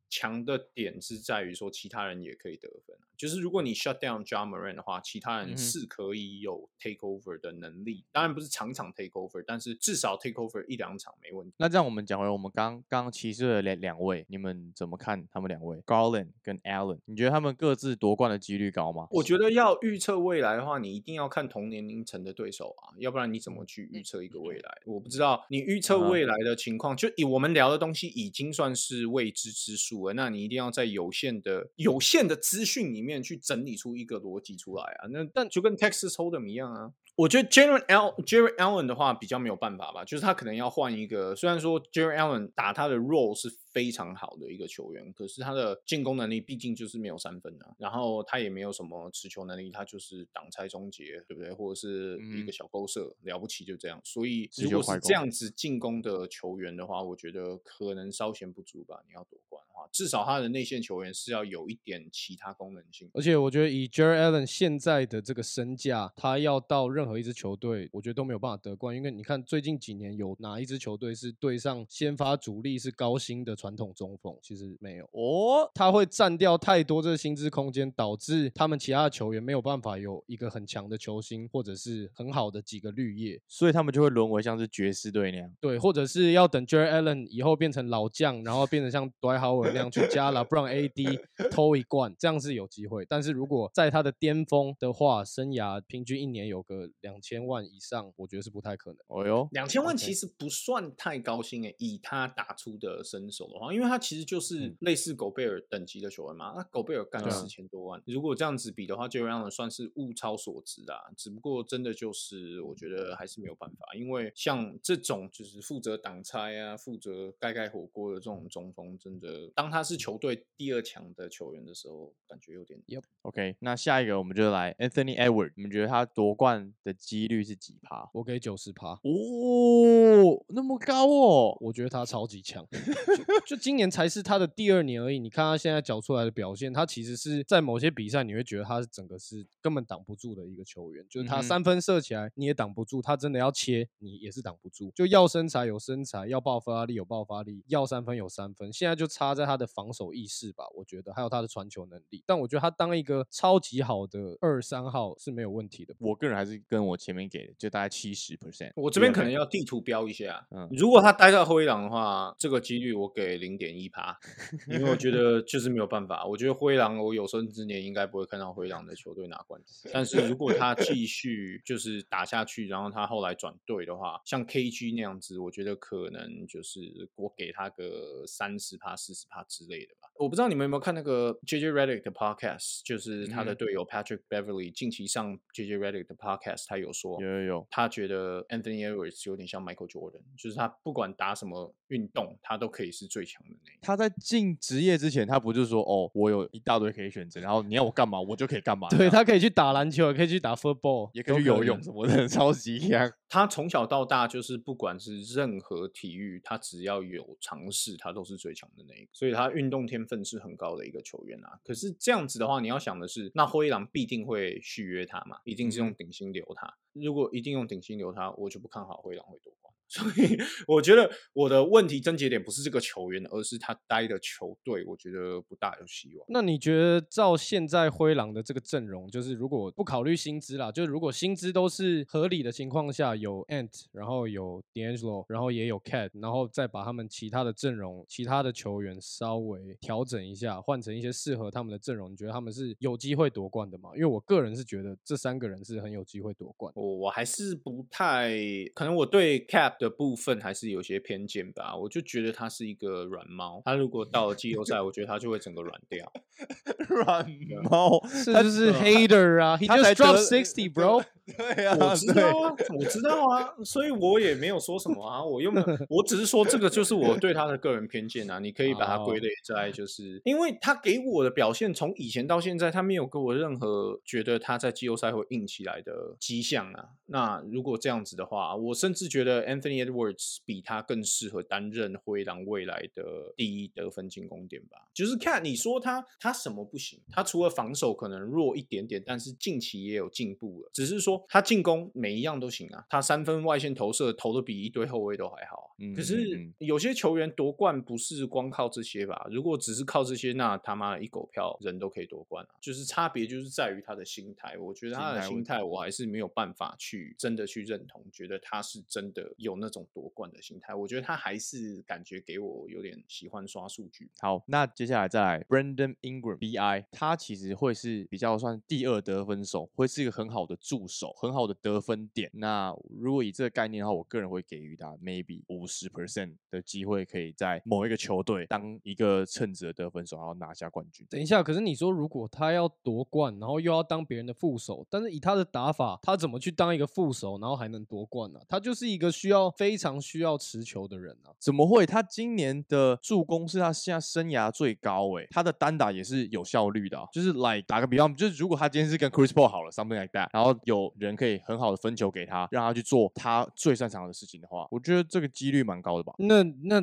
[0.09, 8.03] 强的点是在于说其他人也可以得分啊，就是如果你 shut down John Moran 的话，其他人是可以有 take over 的能力。
[8.11, 11.53] 当然不是场场 take over，但是至少 take over 一两场没问题。
[11.57, 19.07] 那这样我们讲回我们刚刚骑士的两两位，你们怎么看他们两位？Garland 跟 Allen，你觉得他们各自夺冠的几率高吗？
[19.11, 24.81] 我觉得要预测未来的话，你一定要看同年龄层的对手啊，要不然你怎么去预测一个未来？
[24.85, 35.07] 我不知道你预测未来的情况，就以我们聊的东西已经算是未知之数了，那你一定要在有限的有限的资讯里面去整理出一个逻辑出来啊。
[35.11, 36.93] 那但就跟 Texas Hold'em 一样啊。
[37.15, 41.35] 我觉得 Jared Al Jared Allen 的话比较没有办法吧，就是他可能要换一个。
[41.35, 51.51] 虽然说 Jared Allen 打他的 role 是非常好的一个球员，可是他的进攻能力毕竟就是没有三分啊，然后他也没有什么持球能力，他就是挡拆终结，对不对？
[51.51, 53.99] 或者是一个嗯小勾射，了不起就这样。
[54.05, 59.03] 所以如果是这样子进攻的球员的话，我觉得可能稍显不足吧。
[59.05, 63.09] 你要夺冠至少他的内线球员是要有一点其他功能性。
[63.13, 68.95] 而且我觉得以 Jared Allen 现在的这个身价，他要到任何一支球队，我觉得都没有办法得冠。
[68.95, 74.37] 因为你看最近几年有哪一支球队是对上先发主力是高薪的传统中锋？
[74.41, 75.05] 其实没有。
[75.11, 83.39] 哦，他会占掉太多这个薪资空间，导致他们其他的球员没有办法有一个很强的球星，或者是很好的几个绿叶。
[83.47, 85.51] 所以他们就会沦为像是爵士队那样。
[85.59, 93.05] 对，或者是要等 Jared Allen 以后变成老将，然后变成像 Dwight Howard 那样去加了 Brown AD 偷一冠，这样是有机会。
[93.07, 98.99] 但是如果在他的巅峰的话，生涯平均一年有个两千万以上，我觉得是不太可能。
[99.07, 106.53] 哦哟，两千万其实不算太高薪诶、以他打出的身手的话，因为他其实就是嗯类似狗贝尔等级的球员嘛。
[106.55, 111.11] 那狗贝尔干对啊四千多万，如果这样子比的话，就让人算是物超所值啊。
[111.17, 122.79] 只不过真的就是，我觉得还是没有办法，因为像这种就是负责挡拆啊、负责盖盖火锅的这种中锋，真的当他是球队第二强的球员的时候，感觉有点
[123.23, 128.09] OK，那下一个我们就来 Anthony Edward，你们觉得他夺冠的几率是几趴？
[128.13, 131.57] 我给九十趴，哦，那么高哦。
[131.59, 132.65] 我觉得他超级强。
[133.45, 144.89] 就就今年才是他的第二年而已，你看他现在缴出来的表现，他其实是在某些比赛你会觉得他是整个是根本挡不住的一个球员，就是他三分射起来你也挡不住，他真的要切你也是挡不住。
[144.95, 152.23] 就要身材有身材，要爆发力有爆发力，要三分有三分，现在就差在他的防守意识吧，我觉得还有他的传球能力。
[152.27, 155.95] 但我觉得他当一个超级好的二三号是没有问题的。
[155.99, 158.71] 我个人还是跟我前面给的，就大概七十 percent。
[158.75, 164.15] 我这边可能要地图标一下，嗯如果他待在灰狼的话，这个几率我给零点一趴，
[164.69, 166.25] 因为我觉得就是没有办法。
[166.25, 180.09] 我觉得灰狼我有生之年应该不会看到灰狼的球队拿冠军，但是如果他继续就是打下去，然后他后来转队的话，像 KG 那样子，我觉得可能就是我给他个三十趴、四十趴之类的吧。
[180.19, 189.89] 我不知道你们有没有看那个 JJ Redick 的 podcast，就是他的嗯队友 Patrick Beverly 近期上 JJ Redick 的 podcast，他有说有有有，他觉得 Anthony Edwards 有点像 Michael
[189.89, 193.79] Jordan，就是他不管打什么运动，他都可以是最强的那一个。
[193.81, 198.89] 他在进职业之前，他不就是说哦，我有一大堆可以选择，然后你要我干嘛，我就可以干嘛。
[198.89, 203.09] 对他可以去打篮球，也可以去打 football，也可以去游泳什么的， 超级强。
[203.29, 211.59] 他从小到大就是不管是任何体育，他只要有尝试，他都是最强的那一个，所以他运动天分是很高的一个球员啊。
[211.63, 216.75] 可是这样子的话，你要想的是，那灰狼必定会续约他嘛，一定是用顶薪留他。
[216.93, 219.68] 如果一定用顶薪留他，我就不看好灰狼会夺冠。
[219.91, 226.25] 所以我觉得我的问题症结点不是这个球员，而是他待的球队，我觉得不大有希望。
[226.29, 243.89] 那你觉得照现在灰狼的这个阵容，就是如果不考虑薪资啦，就是如果薪资都是合理的情况下，有 Ant，然后有 D'Angelo，然后也有 Cat，然后再把他们其他的阵容、其他的球员稍微调整一下，换成一些适合他们的阵容，你觉得他们是有机会夺冠的吗？
[243.95, 246.71] 因为我个人是觉得这三个人是很有机会夺冠。
[246.75, 248.35] 我我还是不太
[248.75, 251.75] 可能，我对 Cap 的部分还是有些偏见吧。
[251.75, 256.11] 我就觉得他是一个软猫，他如果到了季后赛，我觉得他就会整个软掉。
[256.89, 257.25] 软
[257.63, 261.03] 猫，这就是 hater 啊！He 他 just dropped 得 sixty, bro.
[261.37, 276.89] 对啊，我知道啊，我知道啊，所以我也没有说什么啊，我又没有，我只是说这个就是我对他的个人偏见啊，你可以把它归哦类在就是，因为他给我的表现从以前到现在，他没有给我任何觉得他在季后赛会硬起来的迹象啊。
[277.07, 284.89] 那如果这样子的话，我甚至觉得 Anthony Edwards 比他更适合担任灰狼未来的第一得分进攻点吧。
[284.93, 295.68] 就是看你说他他什么不行，他除了防守可能弱一点点，但是近期也有进步了，只是说他进攻每一样都行啊，他三分外线投射投的比一堆后卫都还好。
[295.79, 299.27] 嗯嗯可是嗯有些球员夺冠不是光靠这些吧？
[299.31, 302.55] 如果只是靠这些，那他妈的一狗票人都可以夺冠啊！
[302.61, 310.75] 就是差别就是在于他的心态，我觉得他的心态问心态我还是没有办法去真的去认同，觉得他是真的有那种夺冠的心态。
[310.75, 314.09] 我觉得他还是感觉给我有点喜欢刷数据。
[314.19, 322.29] 好，那接下来再来 Brandon Ingram BI，他其实会是比较算第二得分手，会是一个很好的助手，很好的得分点。
[322.33, 331.05] 那如果以这个概念的话，我个人会给予他 maybe 五十 percent 的机会，可以在某一个球队当一个称职的得分手，然后拿下冠军。
[331.09, 341.29] 等一下，可是你说如果他要夺冠，然后又要当别人的副手，但是以他的打法，他怎么去当一个副手，然后还能夺冠呢、他就是一个需要非常需要持球的人啊。
[341.39, 341.85] 怎么会？
[341.85, 356.13] 他今年的助攻是他现在生涯最高诶、他的单打也是有效率的啊、就是来打个比方，就是如果他今天是跟 Chris Paul 好了，something like that，然后有人可以很好的分球给他，让他去做他最擅长的事情的话，我觉得这个几率率蛮高的吧。
[356.17, 356.81] 那那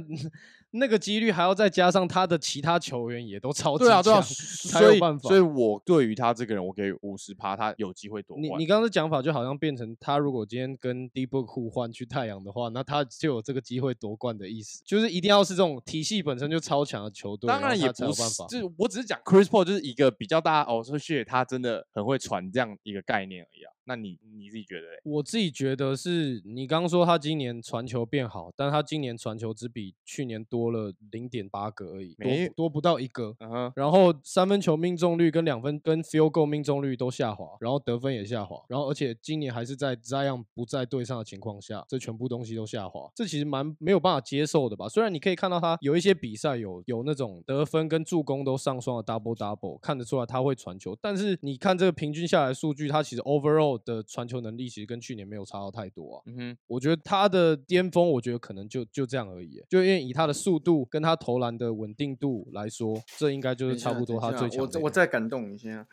[0.78, 8.42] 那个几率还要再加上他的其他球员也都超级对啊，对啊，所 以有办法所以我对于他这个人，我给五十趴，他有机会夺冠。
[8.42, 18.46] 你你刚刚的讲法就好像变成他如果今天跟 D Book 互换去太阳的话，那他就有这个机会夺冠的意思，就是一定要是这种体系本身就超强的球队，当然也不是，办法。
[18.48, 23.72] 就是我只是讲 Chris Paul 就是一个比较大哦，说谢他真的很会传这样一个概念而已啊。
[23.88, 25.00] 那你你自己觉得嘞？
[25.04, 33.34] 我自己觉得是你刚刚说他今年传球变好，但他今年传球只比去年多了零点八个而已，多不多不到一个。
[33.74, 44.88] 然后三分球命中率跟两分跟 field goal 命中率都下滑，然后得分也下滑，然后而且今年还是在 Zion 不在队上的情况下，这全部东西都下滑，这其实蛮没有办法接受的吧？
[44.88, 56.22] 虽然你可以看到他有一些比赛有有那种得分跟助攻都上双的 double double，看得出来他会传球，但是你看这个平均下来的数据，他其实 overall 的传球能力其实跟去年没有差到太多啊。
[56.26, 64.78] 嗯哼，我觉得他的巅峰，我觉得可能就就这样而已，就因为以他的速度跟他投篮的稳定度来说，这应该就是差不多他最强的。
[64.78, 65.84] 我我再感动一下，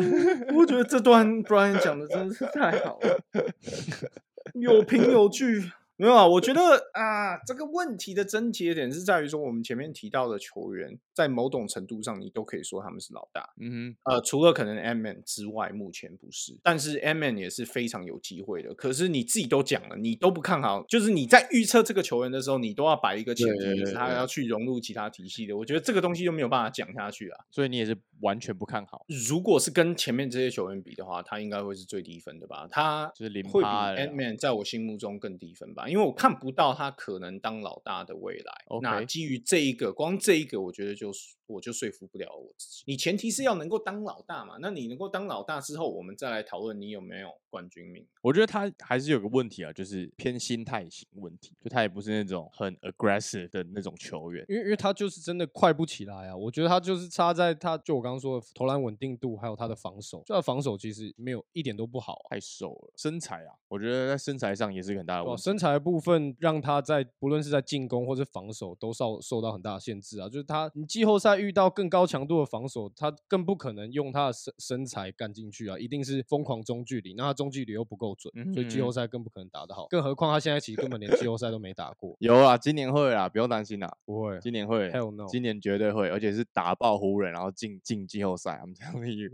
[0.54, 3.18] 我觉得这段 Brian 讲的真的是太好了，
[4.60, 5.70] 有凭有据。
[5.96, 6.60] 没有啊，我觉得
[6.92, 13.50] 啊，这个问题的症结点是在于说，我们前面提到的球员，在某种程度上，你都可以说他们是老大。
[13.60, 18.74] 嗯呃，除了可能 M N 之外，目前不是，但是 M N 也是非常有机会的。
[18.74, 25.56] 可是你自己都讲了，你都不看好，就是你在预测这个球员的时候，你都要摆一个前提，对对就是他要去融入其他体系的。
[25.56, 27.44] 我觉得这个东西就没有办法讲下去啊。
[27.52, 32.66] 所以你也是完全不看好，如果是跟前面这些球员比的话，他应该会是最低分的吧？
[32.68, 35.83] 他就是零会比趴了啦 Ant Man 在我心目中更低分吧？
[35.88, 38.80] 因为我看不到他可能当老大的未来。
[38.82, 41.12] 那基于这一个，光这一个，我觉得就
[41.46, 42.82] 我就说服不了我自己。
[42.86, 44.56] 你前提是要能够当老大嘛？
[44.60, 48.06] 那你能够当老大之后，我们再来讨论你有没有冠军命。
[48.22, 54.44] 我觉得他还是有个问题啊，就是偏心态型问题，就他也不是那种很 aggressive 的那种球员。
[54.48, 56.36] 因为因为他就是真的快不起来啊！
[56.36, 60.22] 我觉得他就是差在他就我刚刚说的投篮稳定度，还有他的防守。
[60.24, 62.30] 就他防守其实没有一点都不好啊。
[62.30, 65.42] 太瘦了，身材啊，我觉得在身材上也是一个很大的问题。
[65.42, 70.28] 身材的部分让他在不论是在进攻或是防守都受受到很大的限制啊。
[70.28, 79.86] 就是他，你季后赛遇到更高强度的防守，他更不可能用他的身身材干进去啊，一定是疯狂中距离，那他中距离又不够准，所以季后嗯赛更不可能打得好。
[79.88, 84.38] 更何况他现在其实根本连季后赛都没打过， 有啊，今年会啊，不用担心啦，不会。
[84.40, 88.60] 今年会 Hell no 今年绝对会，而且是打爆湖人，然后进进季后赛。
[88.64, 89.30] I'm telling you，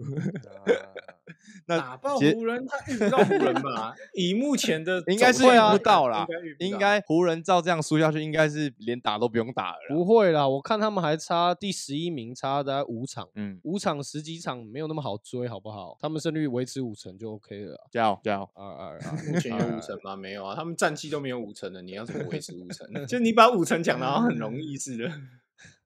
[1.67, 3.95] 那打爆湖人，他遇不到湖人嘛？
[4.15, 9.79] 以目前的应该是遇不到啦看应应该湖人照这样输下去，应该是连打都不用打了。
[9.89, 15.97] 不会啦，我看他们还差第十一名，差大概五场，嗯，五场十几场没有那么好追，好不好？
[16.01, 17.77] 他们胜率维持五成就 OK 了。
[17.91, 18.49] 加油加油！
[18.55, 20.17] 二二啊， 目前有五成吗？
[20.17, 22.87] 没有啊，他们战绩都没有五成的，你要怎么维持五成？
[23.07, 25.11] 就你把五成讲的好像很容易似的。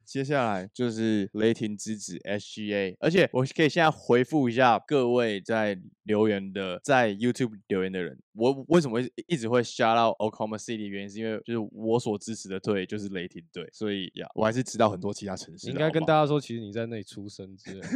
[0.05, 10.87] 接下来就是雷霆之子 SGA，而且我可以现在回复一下各位在留言的，在 YouTube 留言的人，我为什么会一直会 shout out Oklahoma City？
[10.87, 15.71] 原因是因为就是我所支持的队就是雷霆队，所以呀，我还是知道很多其他城市。
[15.71, 17.81] 应该跟大家说，其实你在那里出生之类。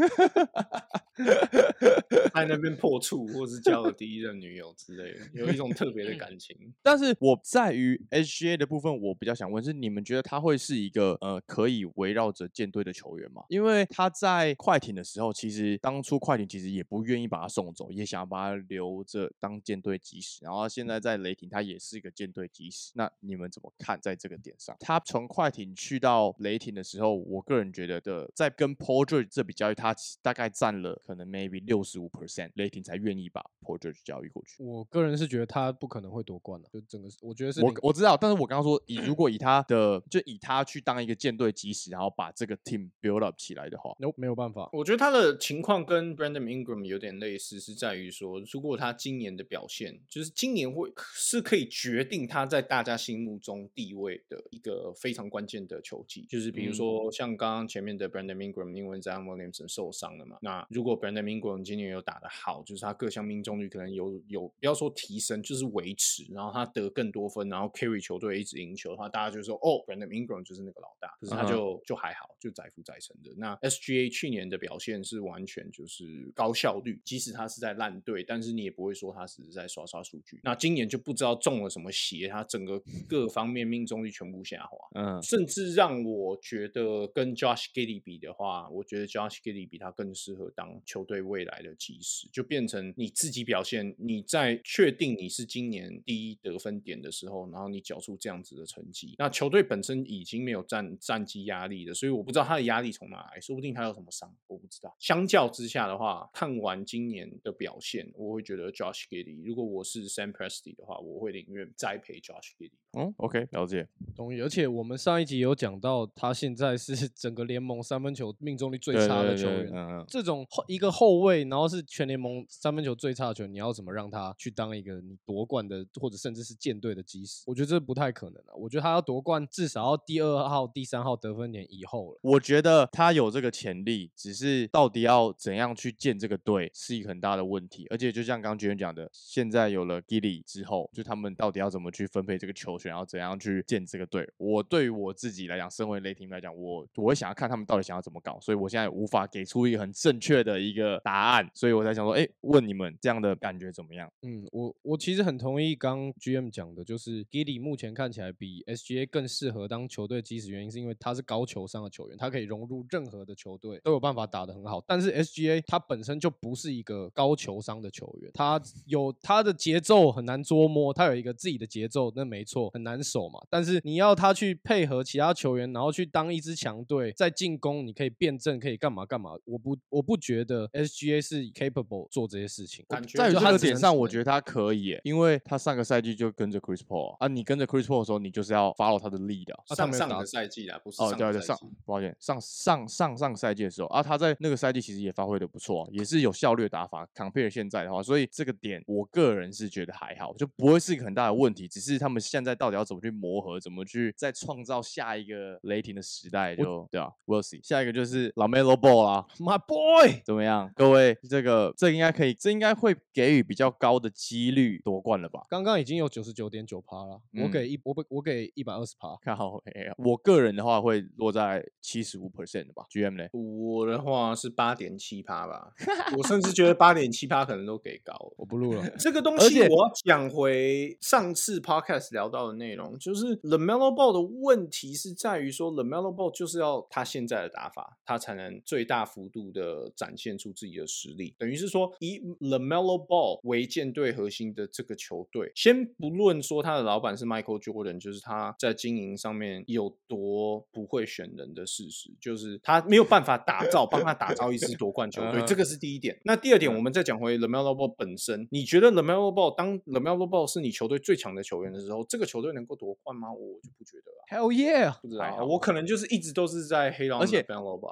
[2.35, 6.57] 在那边破处，或是交了第一任女友之类的，有一种特别的感情。
[6.81, 13.43] 但是我在于 SGA 的部分，我比较想问是，你们觉得他会是一个呃可以围绕着舰队的球员吗？
[13.49, 20.45] 因为他在快艇的时候，其实当初快艇其实也不愿意把他送走，也想要把他留着当舰队基石。
[20.45, 22.93] 然后现在在雷霆，他也是一个舰队基石。
[22.95, 24.77] 那你们怎么看在这个点上？
[24.81, 34.63] 他从快艇去到雷霆的时候，我个人觉得的，在跟 Paul George 这笔交易，他大概占了可能 maybe 六十五 percent，雷霆才愿意把 Paul George 交易过去。
[34.63, 44.69] 我个人是觉得他不可能会夺冠的，就整个我觉得是我我知道，但是我刚刚说以如果以他的就以他去当一个舰队基石，然后把这个 team build up 起来的话，no 没有办法。
[44.73, 56.27] 我觉得他的情况跟 Brandon Ingram 有点类似，是在于说，如果他今年的表现，就是今年会是可以决定他在大家心目中地位的一个非常关键的球技。
[56.29, 73.33] 就是比如说像刚刚前面的 Brandon Ingram，因为 Zion Williamson 受伤了嘛，那如果 Brandon Ingram 今年有打得好，就是他各项命中率可能有有不要说提升，就是维持，然后他得更多分，然后 carry 球队一直赢球的话，大家就说哦，Brandon Ingram 就是那个老大，可是他就就还好，就载浮载沉的。
[73.37, 80.41] 那 SGA 去年的表现是完全就是高效率，即使他是在烂队，但是你也不会说他只是在刷刷数据。
[80.43, 104.95] 那今年就不知道中了什么邪，他整个各方面命中率全部下滑，嗯，甚至让我觉得跟 Josh Giddey 比的话，我觉得 Josh Giddey 比他更适合当球队未来的基石，就变成你自己表现，你在确定你是今年第一得分点的时候，然后你缴出这样子的成绩，那球队本身已经没有战战绩压力了，所以我不知道他的压力从哪来，说不定他有什么伤，我不知道。
[104.99, 112.73] 相较之下的话，看完今年的表现，我会觉得 Josh Giddey，如果我是是 Sam Presti 的话，我会宁愿栽培 Josh Giddey。
[112.97, 113.87] 嗯，OK，了解。
[114.17, 114.41] 同意。
[114.41, 119.69] 而且我们上一集有讲到，他现在是 整个联盟三分球命中率最差的球员。
[119.73, 120.05] 嗯嗯。
[120.09, 127.45] 这种后一个后卫，然后是全联盟三分球最差的球员，你要怎么让他去当一个你夺冠的，或者甚至是舰队的基石？
[127.47, 128.55] 我觉得这不太可能啊。
[128.57, 132.19] 我觉得他要夺冠，至少要第二号、第三号得分点以后了。
[132.23, 137.87] 我觉得他有这个潜力，只是到底要怎样去建这个队，是一个很大的问题。
[137.91, 144.27] 而且就像刚刚杰伦讲的，现在有了 Gilly 之后，就他们到底要怎么去分配这个球权，然后怎样去建这个队？
[144.37, 154.11] 我对于我自己来讲，身为雷霆来讲，我我会想要看他们到底想要怎么搞，所以我现在无法给出一个很正确的一个答案，所以我才想说，哎，问你们这样的感觉怎么样？
[154.23, 164.83] 嗯，我我其实很同意刚 GM 讲的，就是 Gilly 目前看起来比 SGA 更适合当球队基石，原因是因为他是高球商的球员，他可以融入任何的球队，都有办法打得很好。
[164.87, 173.41] 但是 SGA 他本身就不是一个高球商的球员，他有他的节奏很难捉摸，他有一个自己的节奏，那没错，很难守嘛。
[173.51, 179.33] 但是你要他去配合其他球员，然后去当一支强队，在进攻你可以辩证，可以干嘛干嘛。
[179.45, 182.85] 我不我不觉得 SGA 是 capable 做这些事情。
[182.89, 189.75] 感觉在于这个点上，我觉得他可以耶，因为他上个赛季就跟着 Chris Paul 啊，你跟着 Chris Paul 的时候，你就是要 follow 他的 lead 啊。
[189.75, 197.07] 上上个赛季啊，不是哦，对对，上抱歉，上上上上赛季的时候啊，他在那个赛季其实也发挥的不错啊，也是有效率的打法。
[197.15, 201.67] compare 现在的话，所以这个点我个人是觉得还好，就不会是一个很大的问题。
[201.69, 207.67] 只是他们现在到底要怎么去磨合，怎么去再创造下一个雷霆的时代，就对啊，We'll see。
[207.67, 210.71] 下一个就是 Lamelo Ball 啦， My boy，怎么样？
[210.75, 215.47] 各位，这个这应该可以，这应该会给予比较高的几率夺冠了吧？
[215.49, 219.17] 刚刚已经有九十九点九趴了，我嗯给一我不我给一百二十趴。
[219.23, 223.29] 看好，哎我个人的话会落在七十五 percent 的吧？GM 呢？
[223.33, 225.73] 我的话是八点七趴吧，
[226.17, 228.35] 我甚至觉得八点七趴可能都给高了。
[228.37, 228.89] 我不录了。
[228.99, 241.35] 这个东而且西我要讲回上次 podcast 聊到的内容，就是 The Melo Ball 的问题是在于说，The Melo Ball 就是要他现在的打法，他才能最大幅度的展现出自己的实力。
[241.39, 256.19] 等于是说，以 The Melo Ball 为舰队核心的这个球队，先不论说他的老板是 Michael Jordan，就是他在经营上面有多不会选人的事实，就是他没有办法打造帮他打造一支夺冠球队， 这个是第一点。
[256.25, 263.33] 那第二点，我们再讲回 The Melo Ball 本身，你觉得 The Melo Ball 当 The Melo Ball 是你球队最强的球员的时候，这个球球队能够夺冠吗？
[263.33, 264.13] 我就不觉得。
[264.31, 264.93] Hell yeah！
[265.01, 267.45] 不知道，我可能就是一直都是在黑狼，而且。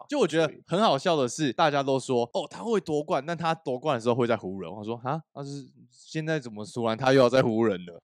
[0.08, 4.70] 就我觉得很好笑的是，大家都说哦他会夺冠，但他夺冠的时候会在湖人。
[4.70, 8.02] 我说啊，那是现在怎么突然他又要在湖人了？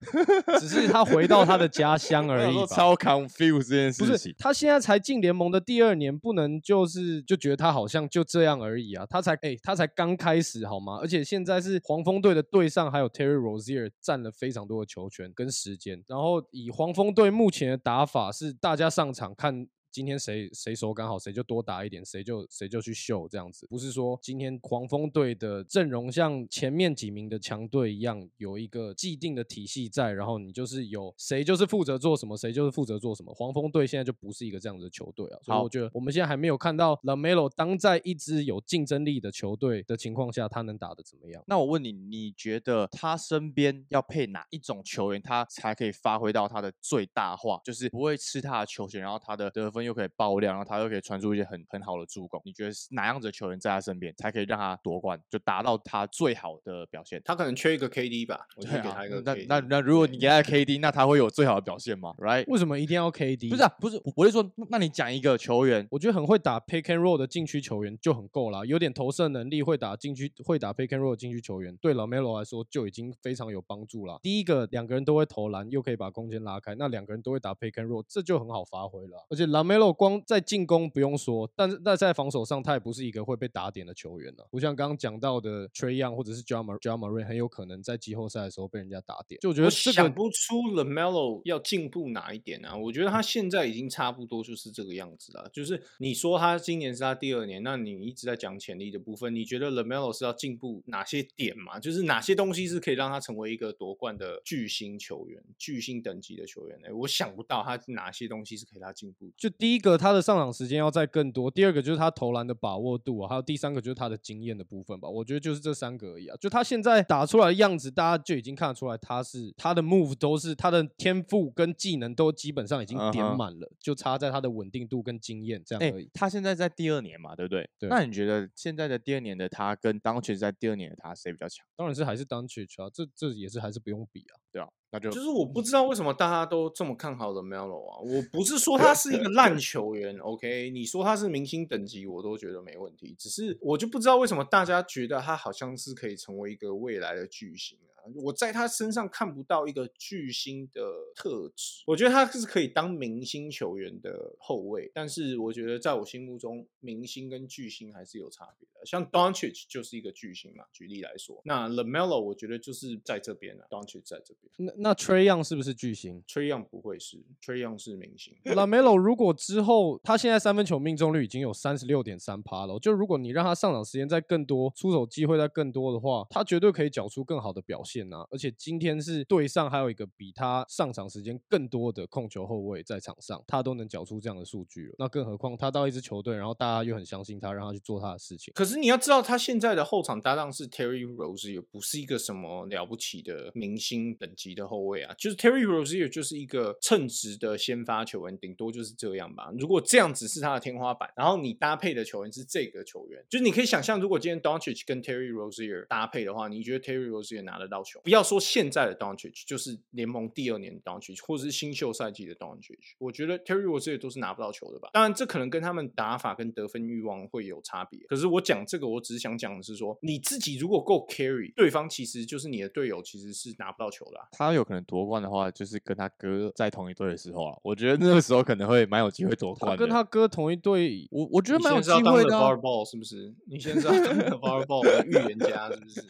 [0.59, 2.55] 只是他回到他的家乡而已。
[2.69, 4.35] 超 confuse 这件不是事情，。
[4.39, 9.05] 他现在才进联盟的第二年，不能就是就觉得他好像就这样而已啊。
[9.09, 10.99] 他才哎、他才刚开始好吗？
[11.03, 16.03] 而且现在是黄蜂队的队上还有 Terry Rozier 占了非常多的球权跟时间。
[16.07, 19.67] 然后以黄蜂队目前的打法是大家上场看。
[19.93, 33.35] 今天谁谁手感好，谁就多打一点，谁就谁就去秀这样子，不是说今天黄蜂队的阵容像前面几名的强队一样有一个既定的体系在，然后你就是有谁就是负责做什么，谁就是负责做什么。
[33.35, 41.45] 黄蜂队现在就不是一个这样子的球队啊，所以好我觉得我们现在还没有看到 Lamelo 当在一支有竞争力的球队的情况下，他能打的怎么样。
[41.47, 52.41] 那我问你，你觉得他身边要配哪一种球员，他才可以发挥到他的最大化，就是不会吃他的球权，然后他的得分又可以爆量，然后他又可以传出一些很很好的助攻？
[52.45, 57.21] 你觉得是哪样子的球员在他身边才可以让他夺冠，就达到他最好的表现？
[57.25, 59.35] 他可能缺一个 KD 吧，我就给他一个，那。
[59.49, 62.45] 那那如果你给他 KD，那他会有最好的表现吗？Right？
[62.47, 63.51] 为什么一定要 KD？
[63.51, 74.19] 不是啊，不是，我是说，那那你讲一个球员，我觉得很会打 pick and roll 的禁区球员就很够了，有点投射能力，会打禁区，会打 pick and roll 的禁区球员，对 Lamelo 来说就已经非常有帮助了。
[74.23, 79.25] 第一个，两个人都会投篮，又可以把空间拉开，那两个人都会打 pick and roll，这就很好发挥了啊。
[79.31, 89.41] 而且 Lamelo 光在进攻不用说，但是那在防守上，他也不是一个会被打点的球员呢、不像刚刚讲到的 Trey Young 或者是 Jamal Jamal 很有可能在季后赛的时候被人家打点。
[89.41, 92.77] 就我觉得我这个想不出 Lamelo 要进步哪一点啊？
[92.77, 95.49] 我觉得他现在已经差不多就是这个样子了。
[95.53, 101.79] 就是你说他今年是他第二年，那你一直在讲潜力的部分，你觉得 Lamelo 是要进步哪些点嘛？
[101.79, 106.79] 就是哪些东西是可以让他成为一个夺冠的巨星球员、巨星等级的球员？
[106.85, 109.33] 哎，我想不到他哪些东西是可以让他进步的。
[109.37, 115.09] 就第一个，他的上场时间要再更多；第二个就是他投篮的把握度啊，还有第三个就是他的经验的部分吧。
[115.09, 116.37] 我觉得就是这三个而已啊。
[116.41, 126.11] 就他现在打出来的样子，大家就已经看得出来，他是他的 move 都是他的天赋跟技能都基本上已经点满了就差在他的稳定度跟经验这样哎、而已。
[126.13, 127.71] 他现在在第二年嘛，对不对？
[127.79, 131.65] 对那你觉得现在的第二年的他跟当前在第二年的他谁比较强？
[131.77, 134.42] 当然是还是 i c 啊，这这也是还是不用比啊。
[134.53, 137.99] 对啊，那就就是我不知道为什么大家都这么看好 Lamelo 啊！
[138.01, 140.71] 我不是说他是一个烂球员，OK？
[140.71, 143.15] 你说他是明星等级，我都觉得没问题。
[143.19, 148.05] 只是我就不知道为什么大家觉得他好像是可以成为一个未来的巨星啊！
[148.17, 150.83] 我在他身上看不到一个巨星的
[151.17, 151.83] 特质。
[151.87, 158.72] 我觉得他是可以当明星球员的后卫，但是我觉得在我心目中，明星跟巨星还是有差别的。
[158.85, 164.53] 像 Doncic 就是一个巨星嘛，举例来说，那 Lamelo 我觉得就是在这边啊，Doncic 在这边。
[164.57, 168.37] 那那 Trey Young 是不是巨星 Trey Young 不会是，Trey Young 是明星。
[168.45, 188.53] ？Lamelo 如果之后他现在三分球命中率已经有三十六点三趴了，就如果你让他上场时间再更多，出手机会再更多的话，他绝对可以缴出更好的表现呐、而且今天是队上还有一个比他上场时间更多的控球后卫在场上，他都能缴出这样的数据了，那更何况他到一支球队，然后大家又很相信他，让他去做他的事情。
[188.55, 195.15] 可是是你要知道，他现在的后场搭档是 Terry Rozier，不是一个什么了不起的明星等级的后卫啊。
[195.19, 199.53] 就是 Terry Rozier 就是一个称职的先发球员，顶多就是这样吧。
[199.59, 208.01] 如果这样只是他的天花板，然后你搭配的球员是这个球员，就是你可以想象，如果今天 Doncic 跟 Terry Rozier 搭配的话，你觉得 Terry Rozier 拿得到球？
[208.03, 214.91] 不要说现在的 Doncic，就是联盟第二年 Doncic，或者是新秀赛季的 Doncic，我觉得 Terry Rozier 都是拿不到球的吧。
[214.93, 218.01] 当然，这可能跟他们打法跟得分欲望会有差别。
[218.09, 229.73] 可是我讲这个，我只是想讲的是说，你自己如果够 carry，对方其实就是你的队友，其实是拿不到球的啊、他有可能夺冠的话，就是跟他哥在同一队的时候啊，我觉得那个时候可能会蛮有机会夺冠。
[229.73, 233.35] 他跟他哥同一队，我我觉得你蛮有机会的啊、LeVar Ball 是不是？
[233.47, 236.05] 你现在是要当 LeVar Ball 的预言家是不是？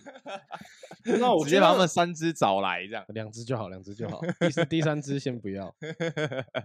[1.18, 3.04] 那我觉得直接把他们三只找来这样。
[3.08, 5.74] 两只就好，两只就好， 第四第三只先不要。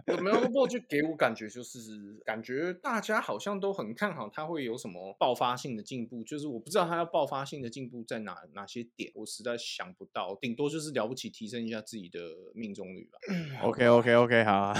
[0.06, 1.80] LeVar Ball 就给我感觉就是
[2.24, 12.18] 感觉大家好像都很看好他会有什么爆发性的进步，就是我不知道他要爆发性的进步在哪哪些点，我实在想不到，顶多就是了不起提升一下自己的
[12.54, 13.18] 命中率吧。
[13.62, 14.74] OK OK OK，好，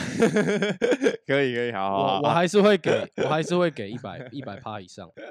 [1.27, 2.91] 可以可以，好好好我我还是会给，
[3.23, 5.09] 我还是会给一百一百趴以上。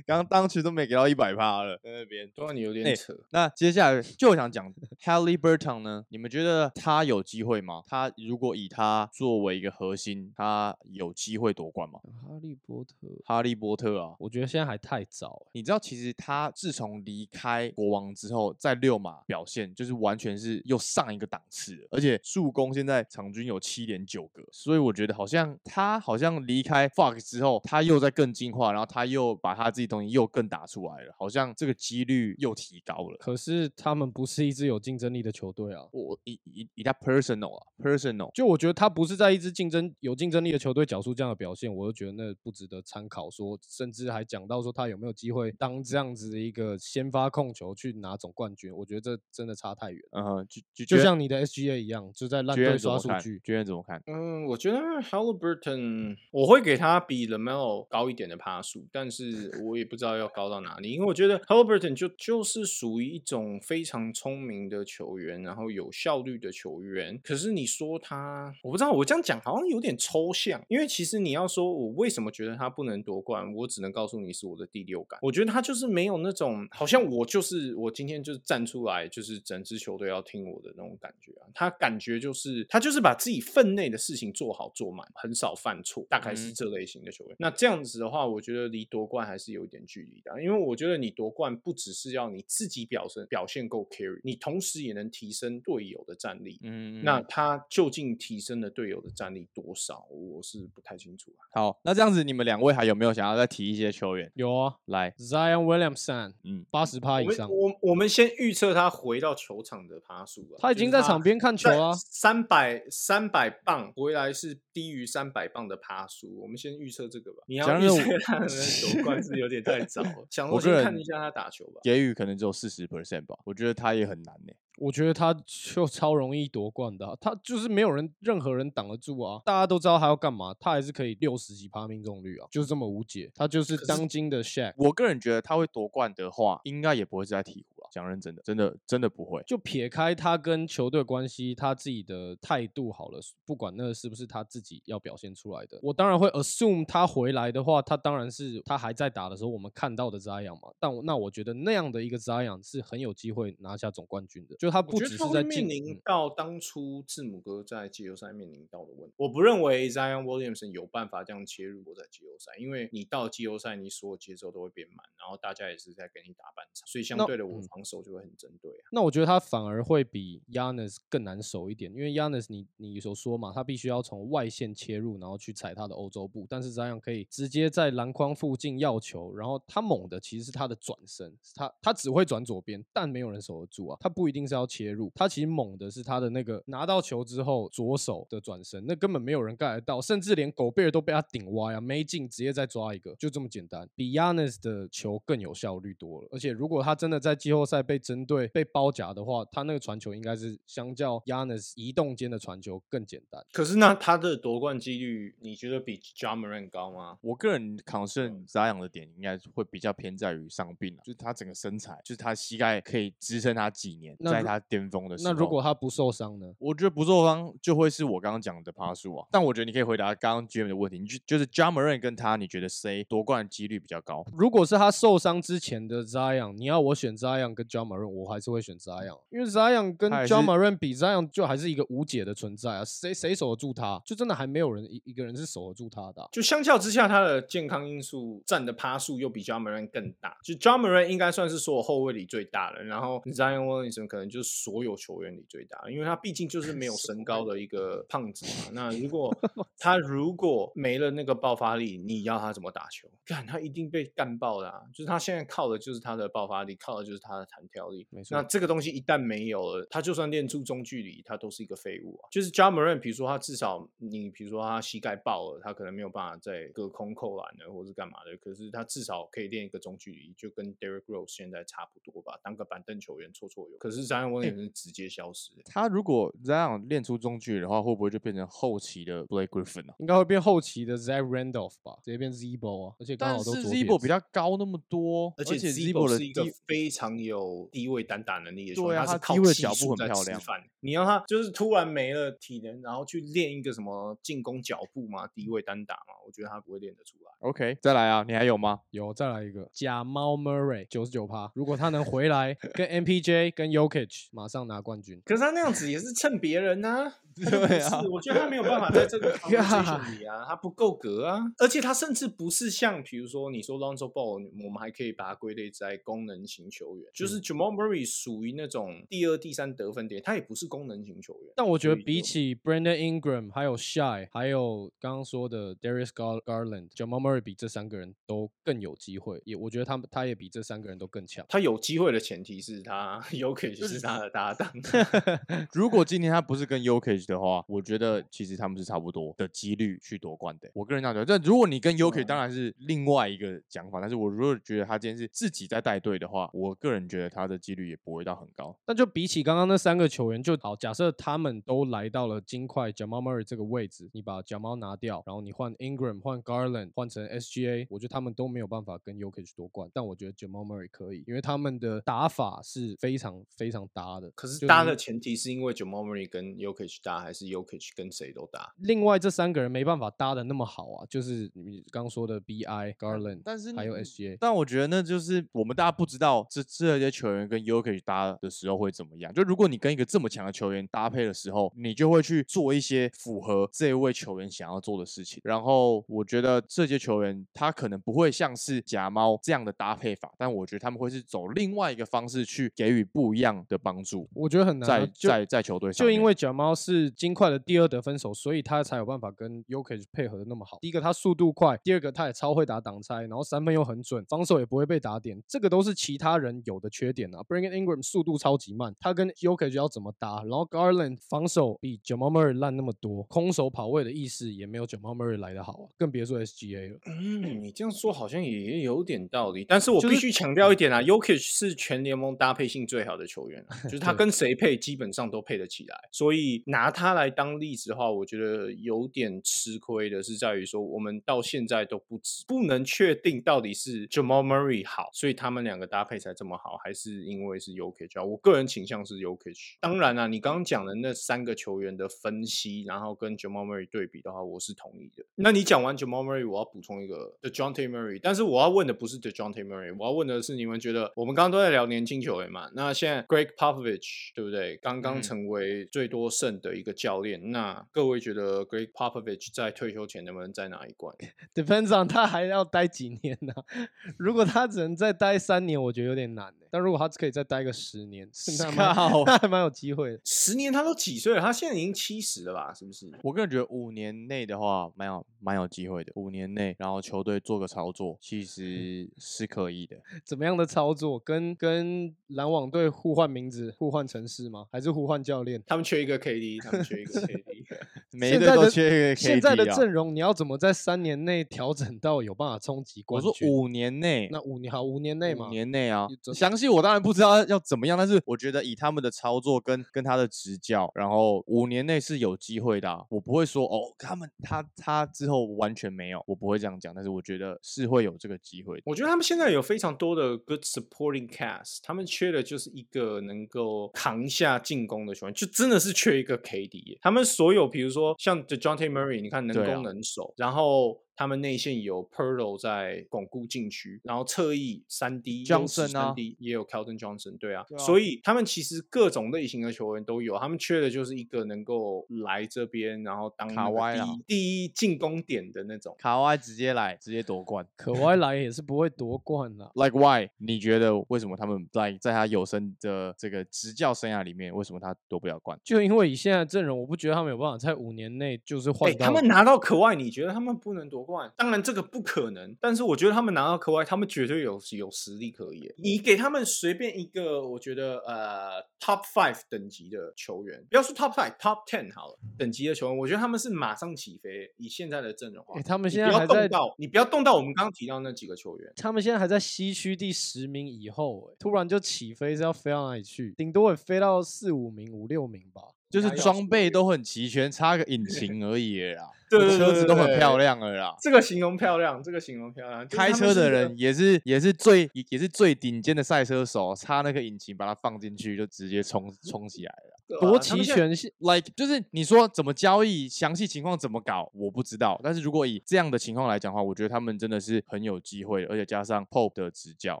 [0.06, 2.28] 刚刚当时都没给到一百趴了，在那边。
[2.34, 3.14] 对啊，你有哎点扯。
[3.30, 4.72] 那接下来就想讲
[5.02, 6.06] Haley Burton 呢？
[6.08, 7.82] 你们觉得他有机会吗？
[7.86, 12.00] 他如果以他作为一个核心，他有机会夺冠吗？
[12.22, 15.50] 哈利波特，哈利波特啊，我觉得现在还太早欸。
[15.52, 33.16] 你知道其实他自从离开国王之后，在六马表现就是完全是又上一个档次了，而且助攻现在场均有七点九个，所以我觉得好像他好像离开 Fox 之后，他又在更进化，然后他又把他自己东西又更打出来了，好像这个几率又提高了。
[33.18, 35.82] 可是他们不是一支有竞争力的球队啊。
[35.92, 50.02] 我以以以他 personal 啊，personal 就我觉得他不是在一支竞争有竞争力的球队缴出这样的表现，我就觉得那不值得参考说甚至还讲到说他有没有机会当这样子的一个先发控球去拿总冠军，我觉得这真的差太远。
[50.10, 52.76] 嗯哼，就就就像你的 SGA 一样，就在烂觉队？
[52.78, 53.40] 刷数据。
[53.44, 54.02] 觉得怎么看？
[54.06, 67.20] 嗯，我觉得 Halliburton 我会给他比 Lamelo 高一点的趴数，但是我也不知道要高到哪里，因为我觉得 Halliburton 就就是属于一种非常聪明的球员，然后有效率的球员。
[67.22, 75.18] 可是你说他，我不知道，我这样讲好像有点抽象，因为其实你要说我为什么觉得他不能夺冠，我只能告诉你是我的第六感。
[75.22, 81.48] 我觉得他就是没有那种好像我就是我今天就是站出来，就是整支球队要听我的那种感觉啊。
[81.54, 87.36] 他感觉就是他就是把自己分内的事情做好做满，很少犯错，大概是嗯这类型的球员。
[87.38, 96.58] 那这样子的话，我觉得离夺冠还是有一点距离的啊，因为我觉得你夺冠不只是要你自己表现表现够 carry，你同时也能提升队友的战力。
[96.62, 101.40] 嗯，那他究竟提升了队友的战力多少，我是不太清楚啊。
[101.52, 111.92] 好，那这样子你们两位还有没有想要再提一些球员有啊来？，Zion Williamson 嗯，八十趴以上，我我们先预测他回到球场的趴数啊，他已经在场边看球啊。
[111.94, 117.38] 三百三百磅回来是低于三百磅的趴数，我们先预测这个吧。
[117.46, 121.80] 你要预测他能夺冠是有点太早了， 想说我先看一下他打球吧。
[121.82, 129.42] 给予可能只有四十 percent 吧，我觉得他也很难呢、我觉得他就超容易夺冠的啊、他就是没有人任何人挡得住啊！
[129.44, 133.30] 大家都知道他要干嘛，他还是可以六十几趴命中率啊，就是这么无解。
[133.34, 137.77] 他就是当今的 Shaq，我个人觉得他会夺冠的话，应该也不会是在鹈鹕了。
[137.90, 139.42] 讲认真的，真的真的不会。
[139.46, 150.72] 就撇开他跟球队关系，他自己的态度好了，不管那是不是他自己要表现出来的，我当然会 assume 他回来的话，他当然是他还在打的时候我们看到的 Zion 嘛。
[150.78, 159.14] 但我那我觉得那样的一个 Zion 是很有机会拿下总冠军的，就他不只是在面临嗯到当初字母哥在季后赛面临到的问题。
[159.16, 168.84] 我不认为 Zion Williamson 有办法这样切入我在季后赛，因为你到季后赛，你所有节奏都会变慢，然后大家也是在给你打半场，所以相对的我嗯防守就会很针对啊。
[168.90, 203.44] 那我觉得他反而会比 Yanis 更难守一点，因为 Yanis 你你有说嘛，他必须要从外线切入，然后去踩他的欧洲步，但是这样可以直接在篮筐附近要球，然后他猛的其实是他的转身，他他只会转左边，但没有人守得住啊，他不一定是要切入，他其实猛的是他的那个拿到球之后左手的转身，那根本没有人盖得到，甚至连狗贝尔都被他顶歪啊，没进直接再抓一个，就这么简单，比 Yanis 的球更有效率多了，而且如果他真的在季后赛被针对被包夹的话，他那个传球应该是相较 Yanis 移动间的传球更简单。
[203.52, 207.18] 可是那他的夺冠几率，你觉得比 John Moran 高吗？
[207.20, 215.32] 我个人 concern Zion 的点应该会比较偏在于伤病啊，就是他整个身材，就是他膝盖可以支撑他几年，在他巅峰的时候。
[215.32, 216.46] 那如果他不受伤呢？
[216.58, 224.24] 我觉得不受伤就会是我刚刚讲的趴数啊，但我觉得你可以回答刚刚 Jim 的问题，你就就是 John Moran 跟他，你觉得谁夺冠几率比较高？
[224.32, 234.00] 如果是他受伤之前的 Zion，你要我选 Zion 跟 John Moran，我还是会选 Zion，因为 Zion 跟 John 是 Moran 比，Zion 就还是一个无解的存在啊，谁谁守得住他？
[234.04, 240.36] 就真的还没有人一一个人是守得住他的啊、就相较之下，他的健康因素占的趴数又比 John Moran 更大。
[240.44, 248.70] 就 John Moran 应该算是所有后卫里最大的，然后 Zion Williamson 可能就是所有球员里最大的，因为他毕竟就 是没有身高的一个胖子嘛。
[248.72, 249.36] 那如果
[249.78, 253.08] 他如果没了那个爆发力，你要他怎么打球？
[253.24, 254.80] 干他一定被干爆的啊！
[254.92, 258.06] 就是他现在靠的就是他的爆发力，靠的就是他的弹跳力。
[258.10, 262.28] 没错那这个东西一旦没有了，他就算练出中距离，他都是一个废物啊。
[262.30, 273.78] 就是 Ja Morant，比如说他至少你比如说他膝盖爆了，他可能没有办法再隔空扣篮了，或是干嘛的，可是他至少可以练一个中距离，就跟 Derrick Rose 现在差不多吧，当个板凳球员绰绰有。
[273.78, 275.62] 可是 Zion Williamson 直接消失了。
[275.64, 279.94] 他如果这样练出中距离的话，会不会就变成后期的 Blake Griffin 啊？
[279.98, 287.37] 应该会变后期的 Zach Randolph 吧，直接变 Zebo 啊，而且刚好都左 Zibo 撇子比他高那么多，而且且 Zibo Zibo 的是一个非常有
[287.70, 290.62] 低位单打能力的球员，对啊他是靠脚步在漂亮吃饭。
[290.80, 297.32] 你让他就是突然没了体能，然后去练一个什么进攻脚步嘛，低位单打嘛，我觉得他不会练得出来。
[297.40, 298.80] OK，再来啊，你还有吗？
[298.90, 321.52] 有再来一个假猫 Murray 九十九趴，如果他能回来 跟 MPJ 跟 Yokich 马上拿冠军，可是他那样子也是蹭别人 呐、对啊是我觉得他没有办法在这个 conversation 里啊，他不够格啊，而且他甚至不是像比如说你说 Lonzo Ball，我们还可以把它归类在功能型球员，就是 Jamal Murray 属于那种第二、第三得分点，他也不是功能型球员。
[321.54, 331.44] 但我觉得比起 Brandon Ingram 还有 Shy，还有刚刚说的 Darius Gar Garland、Jamal Murray 比这三个人都更有机会，也我觉得他们他也比这三个人都更强。
[331.48, 334.72] 他有机会的前提是他有可以是他的搭档。
[335.72, 340.70] 如果今天他不是跟 Yokich 的话，我觉得其实他们是差不多的几率去夺冠的。
[340.74, 348.76] 我个人这样觉得，但如果你跟 Yokich 当然是另外一个讲法，但是我如果觉得他今天是自己在带队的话，我个人觉得他的几率也不会到很高。
[348.86, 364.30] 那就比起刚刚那三个球员，就好，假设他们都来到了金块 Jamal Murray 这个位置，你把 Jamal 拿掉，然后你换 Ingram、换 Garland、换成 SGA，我觉得他们都没有办法跟 Yokich 夺冠，但我觉得 Jamal Murray 可以，因为他们的打法是非常非常搭的。
[364.32, 368.74] 可是搭的前提是因为 Jamal Murray 跟 Yokich 搭，还是 Yokich 跟谁都搭？
[368.78, 372.64] 另外这三个人没办法搭的那么好啊，就是你刚刚说的 BI、
[372.98, 374.36] Garland，但是还有 SGA。
[374.40, 379.32] 但我觉得那就是我们大家不知道这这些球员跟 Yokich 搭的时候会怎么样。
[379.32, 385.40] 就如果你跟一个这么强的球员搭配的时候，你就会去做一些符合这一位球员想要做的事情。
[385.44, 400.78] 然后我觉得这些球员他可能不会像是假猫这样的搭配法，但我觉得他们会是走另外一个方式去给予不一样的帮助，我觉得很难啊、在在在球队上就因为假猫是金块的第二得分手，所以他才有办法跟 Yokich 配合的那么好。
[400.80, 407.42] 第一个他速度快，第二个他也超会打挡拆，然后三分又很准，防守也不会被打点，这个都是其他人有的缺点啊。
[407.42, 410.42] b r i n g i n Ingram 速度超级慢，他跟 Yokich 要怎么搭？
[410.44, 416.98] 然后 Garland 防守比 Jamal Murray 烂那么多，空手跑位的意识也没有 Jamal Murray 来的好啊，更别说 SGA 了。
[417.06, 437.72] 嗯，你这样说好像也有点道理，但是我必须强调一点啊，Yokich 是全联盟搭配性最好的球员啊、 就是他跟谁配基本上都配得起来，所以拿他来当例子的话，我觉得有点吃亏的是在于说，我们到现在都不知不能确定到底是 Jamal Murray 好，所以他们两个搭配才这么好，还是因为是
[438.14, 438.22] 啊？
[438.24, 439.76] 我个人倾向是 Yokich。
[439.80, 445.24] 当然啦、你刚刚讲的那三个球员的分析，然后跟 Jamal Murray 对比的话，我是同意的。
[445.36, 447.86] 那你讲完 Jamal Murray，我要补充一个 The John T.
[447.88, 449.62] Murray，但是我要问的不是 The John T.
[449.62, 452.70] Murray，我要问的是你们觉得我们刚刚都在聊年轻球员嘛？
[452.74, 454.76] 那现在 Greg Popovich 对不对？
[454.78, 461.14] 刚刚嗯成为最多胜的一个教练，那各位觉得 Greg Popovich 在退休前能不能再拿一冠？
[461.54, 463.52] Depends on 他还要待几年呢、
[464.16, 466.67] 如果他只能再待三年，我觉得有点难、欸。
[466.70, 470.20] 但如果他可以再待个十年，那还蛮还蛮有机会的。
[470.24, 471.40] 十年他都几岁了？
[471.40, 472.72] 他现在已经七十了吧？
[472.74, 473.10] 是不是？
[473.22, 476.12] 我个人觉得五年内的话，蛮有蛮有机会的。
[476.16, 479.96] 五年内，然后球队做个操作，其实是可以的。
[480.24, 481.18] 怎么样的操作？
[481.18, 484.66] 跟跟篮网队互换名字、互换城市吗？
[484.70, 485.62] 还是互换教练？
[485.66, 487.64] 他们缺一个 KD，他们缺一个 KD。
[488.12, 493.48] 每一队都现在的缺一个 KD 现在的啊阵容，你要怎么在三年内调整到有办法冲击我冠军？
[493.48, 508.82] 说五年内，那五年好，五年内嘛五，年内啊，详细我当然不知道要怎么样，但是我觉得以他们的操作跟跟他的执教，然后五年内是有机会的啊、我不会说哦，他们他他之后完全没有，我不会这样讲，但是我觉得是会有这个机会的。
[508.86, 516.98] 我觉得他们现在有非常多的 good supporting cast，他们缺的就是一个能够扛下进攻的球员，就真的是缺一个 KD 耶。
[517.02, 518.88] 他们所有，比如说像 The John T.
[518.88, 520.98] Murray，你看能攻能守，然后。
[521.18, 535.96] 他们内线有 Perlo 在巩固禁区，然后侧翼三 D Johnson 啊三 D 也有 caldon Johnson，对啊，对啊所以他们其实各种类型的球员都有，他们缺的就是一个能够来这边，然后当卡哇伊第一进攻点的那种。
[535.98, 537.66] 卡哇伊直接来，直接夺冠。
[537.74, 539.70] 可歪来也是不会夺冠啦。
[539.74, 540.28] Like why？
[540.36, 545.58] 你觉得为什么他们在在他有生的这个执教生涯里面，为什么他夺不了冠？
[545.64, 548.96] 就因为以现在的阵容，我不觉得他们有办法在五年内就是换。
[548.98, 555.72] 他们拿到可外，你觉得他们不能夺冠，当然这个不可能，但是我觉得他们拿到科外，他们绝对有有实力可以。
[555.78, 564.52] 你给他们随便一个，我觉得呃 top five 等级的球员，不要说 top five，top ten 好了，等级的球员，我觉得他们是马上起飞。
[564.58, 573.32] 以现在的阵容，哎，他们现在还在到，你不要动到我们刚刚提到那几个球员，他们现在还在西区第十名以后，哎，突然就起飞是要飞到哪里去？
[573.38, 575.62] 顶多也飞到四五名、五六名吧。
[575.90, 579.04] 就是装备都很齐全，差个引擎而已啦。
[579.30, 580.96] 对，车子都很漂亮了啦。
[581.00, 582.86] 这个形容漂亮，这个形容漂亮。
[582.88, 594.98] 开车的人也是也是最也是最顶尖的赛车手，插那个引擎把它放进去就直接冲冲起来了，多齐全！Like 就是你说怎么交易，详细情况怎么搞，我不知道。
[595.04, 600.00] 但是如果以这样的情况来讲的话，我觉得他们真的是很有机会，而且加上 Pope 的执教，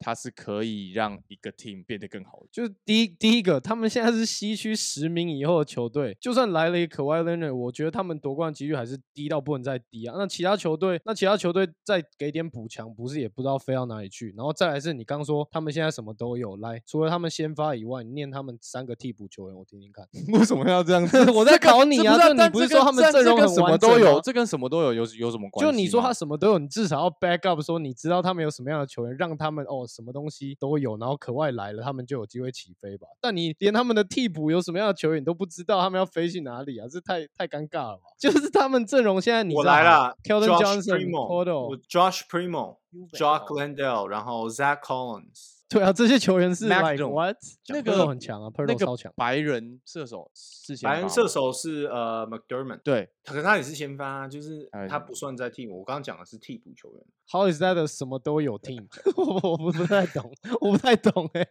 [0.00, 2.42] 他是可以让一个 team 变得更好。
[2.52, 8.98] 就是第一第一个，他们现在是西区十名以后的球队，就算来了一个 Kawhi Leonard，我觉得他们夺冠几率还是。
[9.14, 10.14] 低到不能再低啊！
[10.18, 14.34] 那其他球队，那其他球队再给点补强，不是也不知道飞到哪里去？
[14.36, 20.06] 然后再来是你刚说他们现在什么都有，来除了他们先发以外，你念他们三个替补球员，我听听看。
[20.38, 21.16] 为什么要这样子？
[21.30, 22.18] 我在考你啊！
[22.18, 24.20] 就你不是说他们阵容什么都有？
[24.20, 25.70] 这跟什么都有有有什么关系？
[25.70, 33.06] 就你说他什么都有，你至少要 back up 说你知道他们有什么样的球员，让他们哦什么东西都有，然后可外来了，他们就有机会起飞吧？
[33.20, 36.88] 但你连他们的替补有什么样的球员你都不知道，他们要飞去哪里啊？
[36.90, 38.02] 这太太尴尬了吧？
[38.18, 45.54] 就是他们阵容现在你我来了，Josh Primo，Josh Primo，Jock Landell，然后 Zach Collins。
[45.68, 47.36] 对啊，这些球员是 what？
[47.68, 49.12] 那个很强啊，那个超强。
[49.16, 55.72] 白人射手是白人射手是呃 McDermott，对，可是他也是先发，就是他不算在 team。
[55.74, 57.02] 我刚刚讲的是替补球员。
[57.26, 58.84] How is that 什么都有 team？
[59.16, 61.42] 我我不不太懂，我不太懂哎，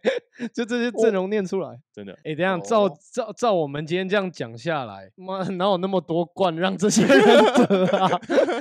[0.54, 8.08] 就这些阵容念出来，真的哎，等下照照照我们今天这样讲下来，妈哪有那么多冠让这些人得啊？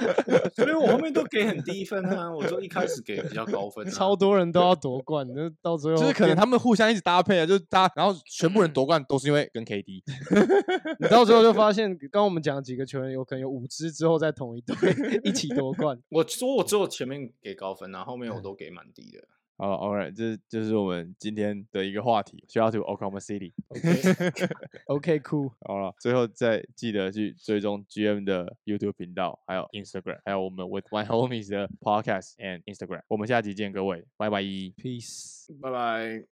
[0.55, 10.01] 所以我后面都给很低分啊，我说一开始给比较高分， 超多人都要夺冠，那到最后就是可能他们互相一直搭配啊，就是搭，然后全部人夺冠都是因为跟 KD，
[10.99, 14.75] 你到最后就发现，刚我们讲几个球员，有可能有五支之后在同一队
[15.23, 16.01] 一起夺冠。
[16.09, 19.27] 我说我只有前面给高分啊，后后面我都给蛮低的。
[19.55, 22.43] 好，All right，这就是我们今天的一个话题。
[22.49, 23.53] Shout out to Oklahoma City。
[24.87, 25.51] OK，OK，Cool。
[25.61, 33.03] 好了，最后再记得去追踪 GM 的 YouTube 频道，还有 Instagram，还有我们 With My Homies 的 Podcast and Instagram。
[33.07, 36.25] 我们下集见，各位，拜拜，Peace，拜拜。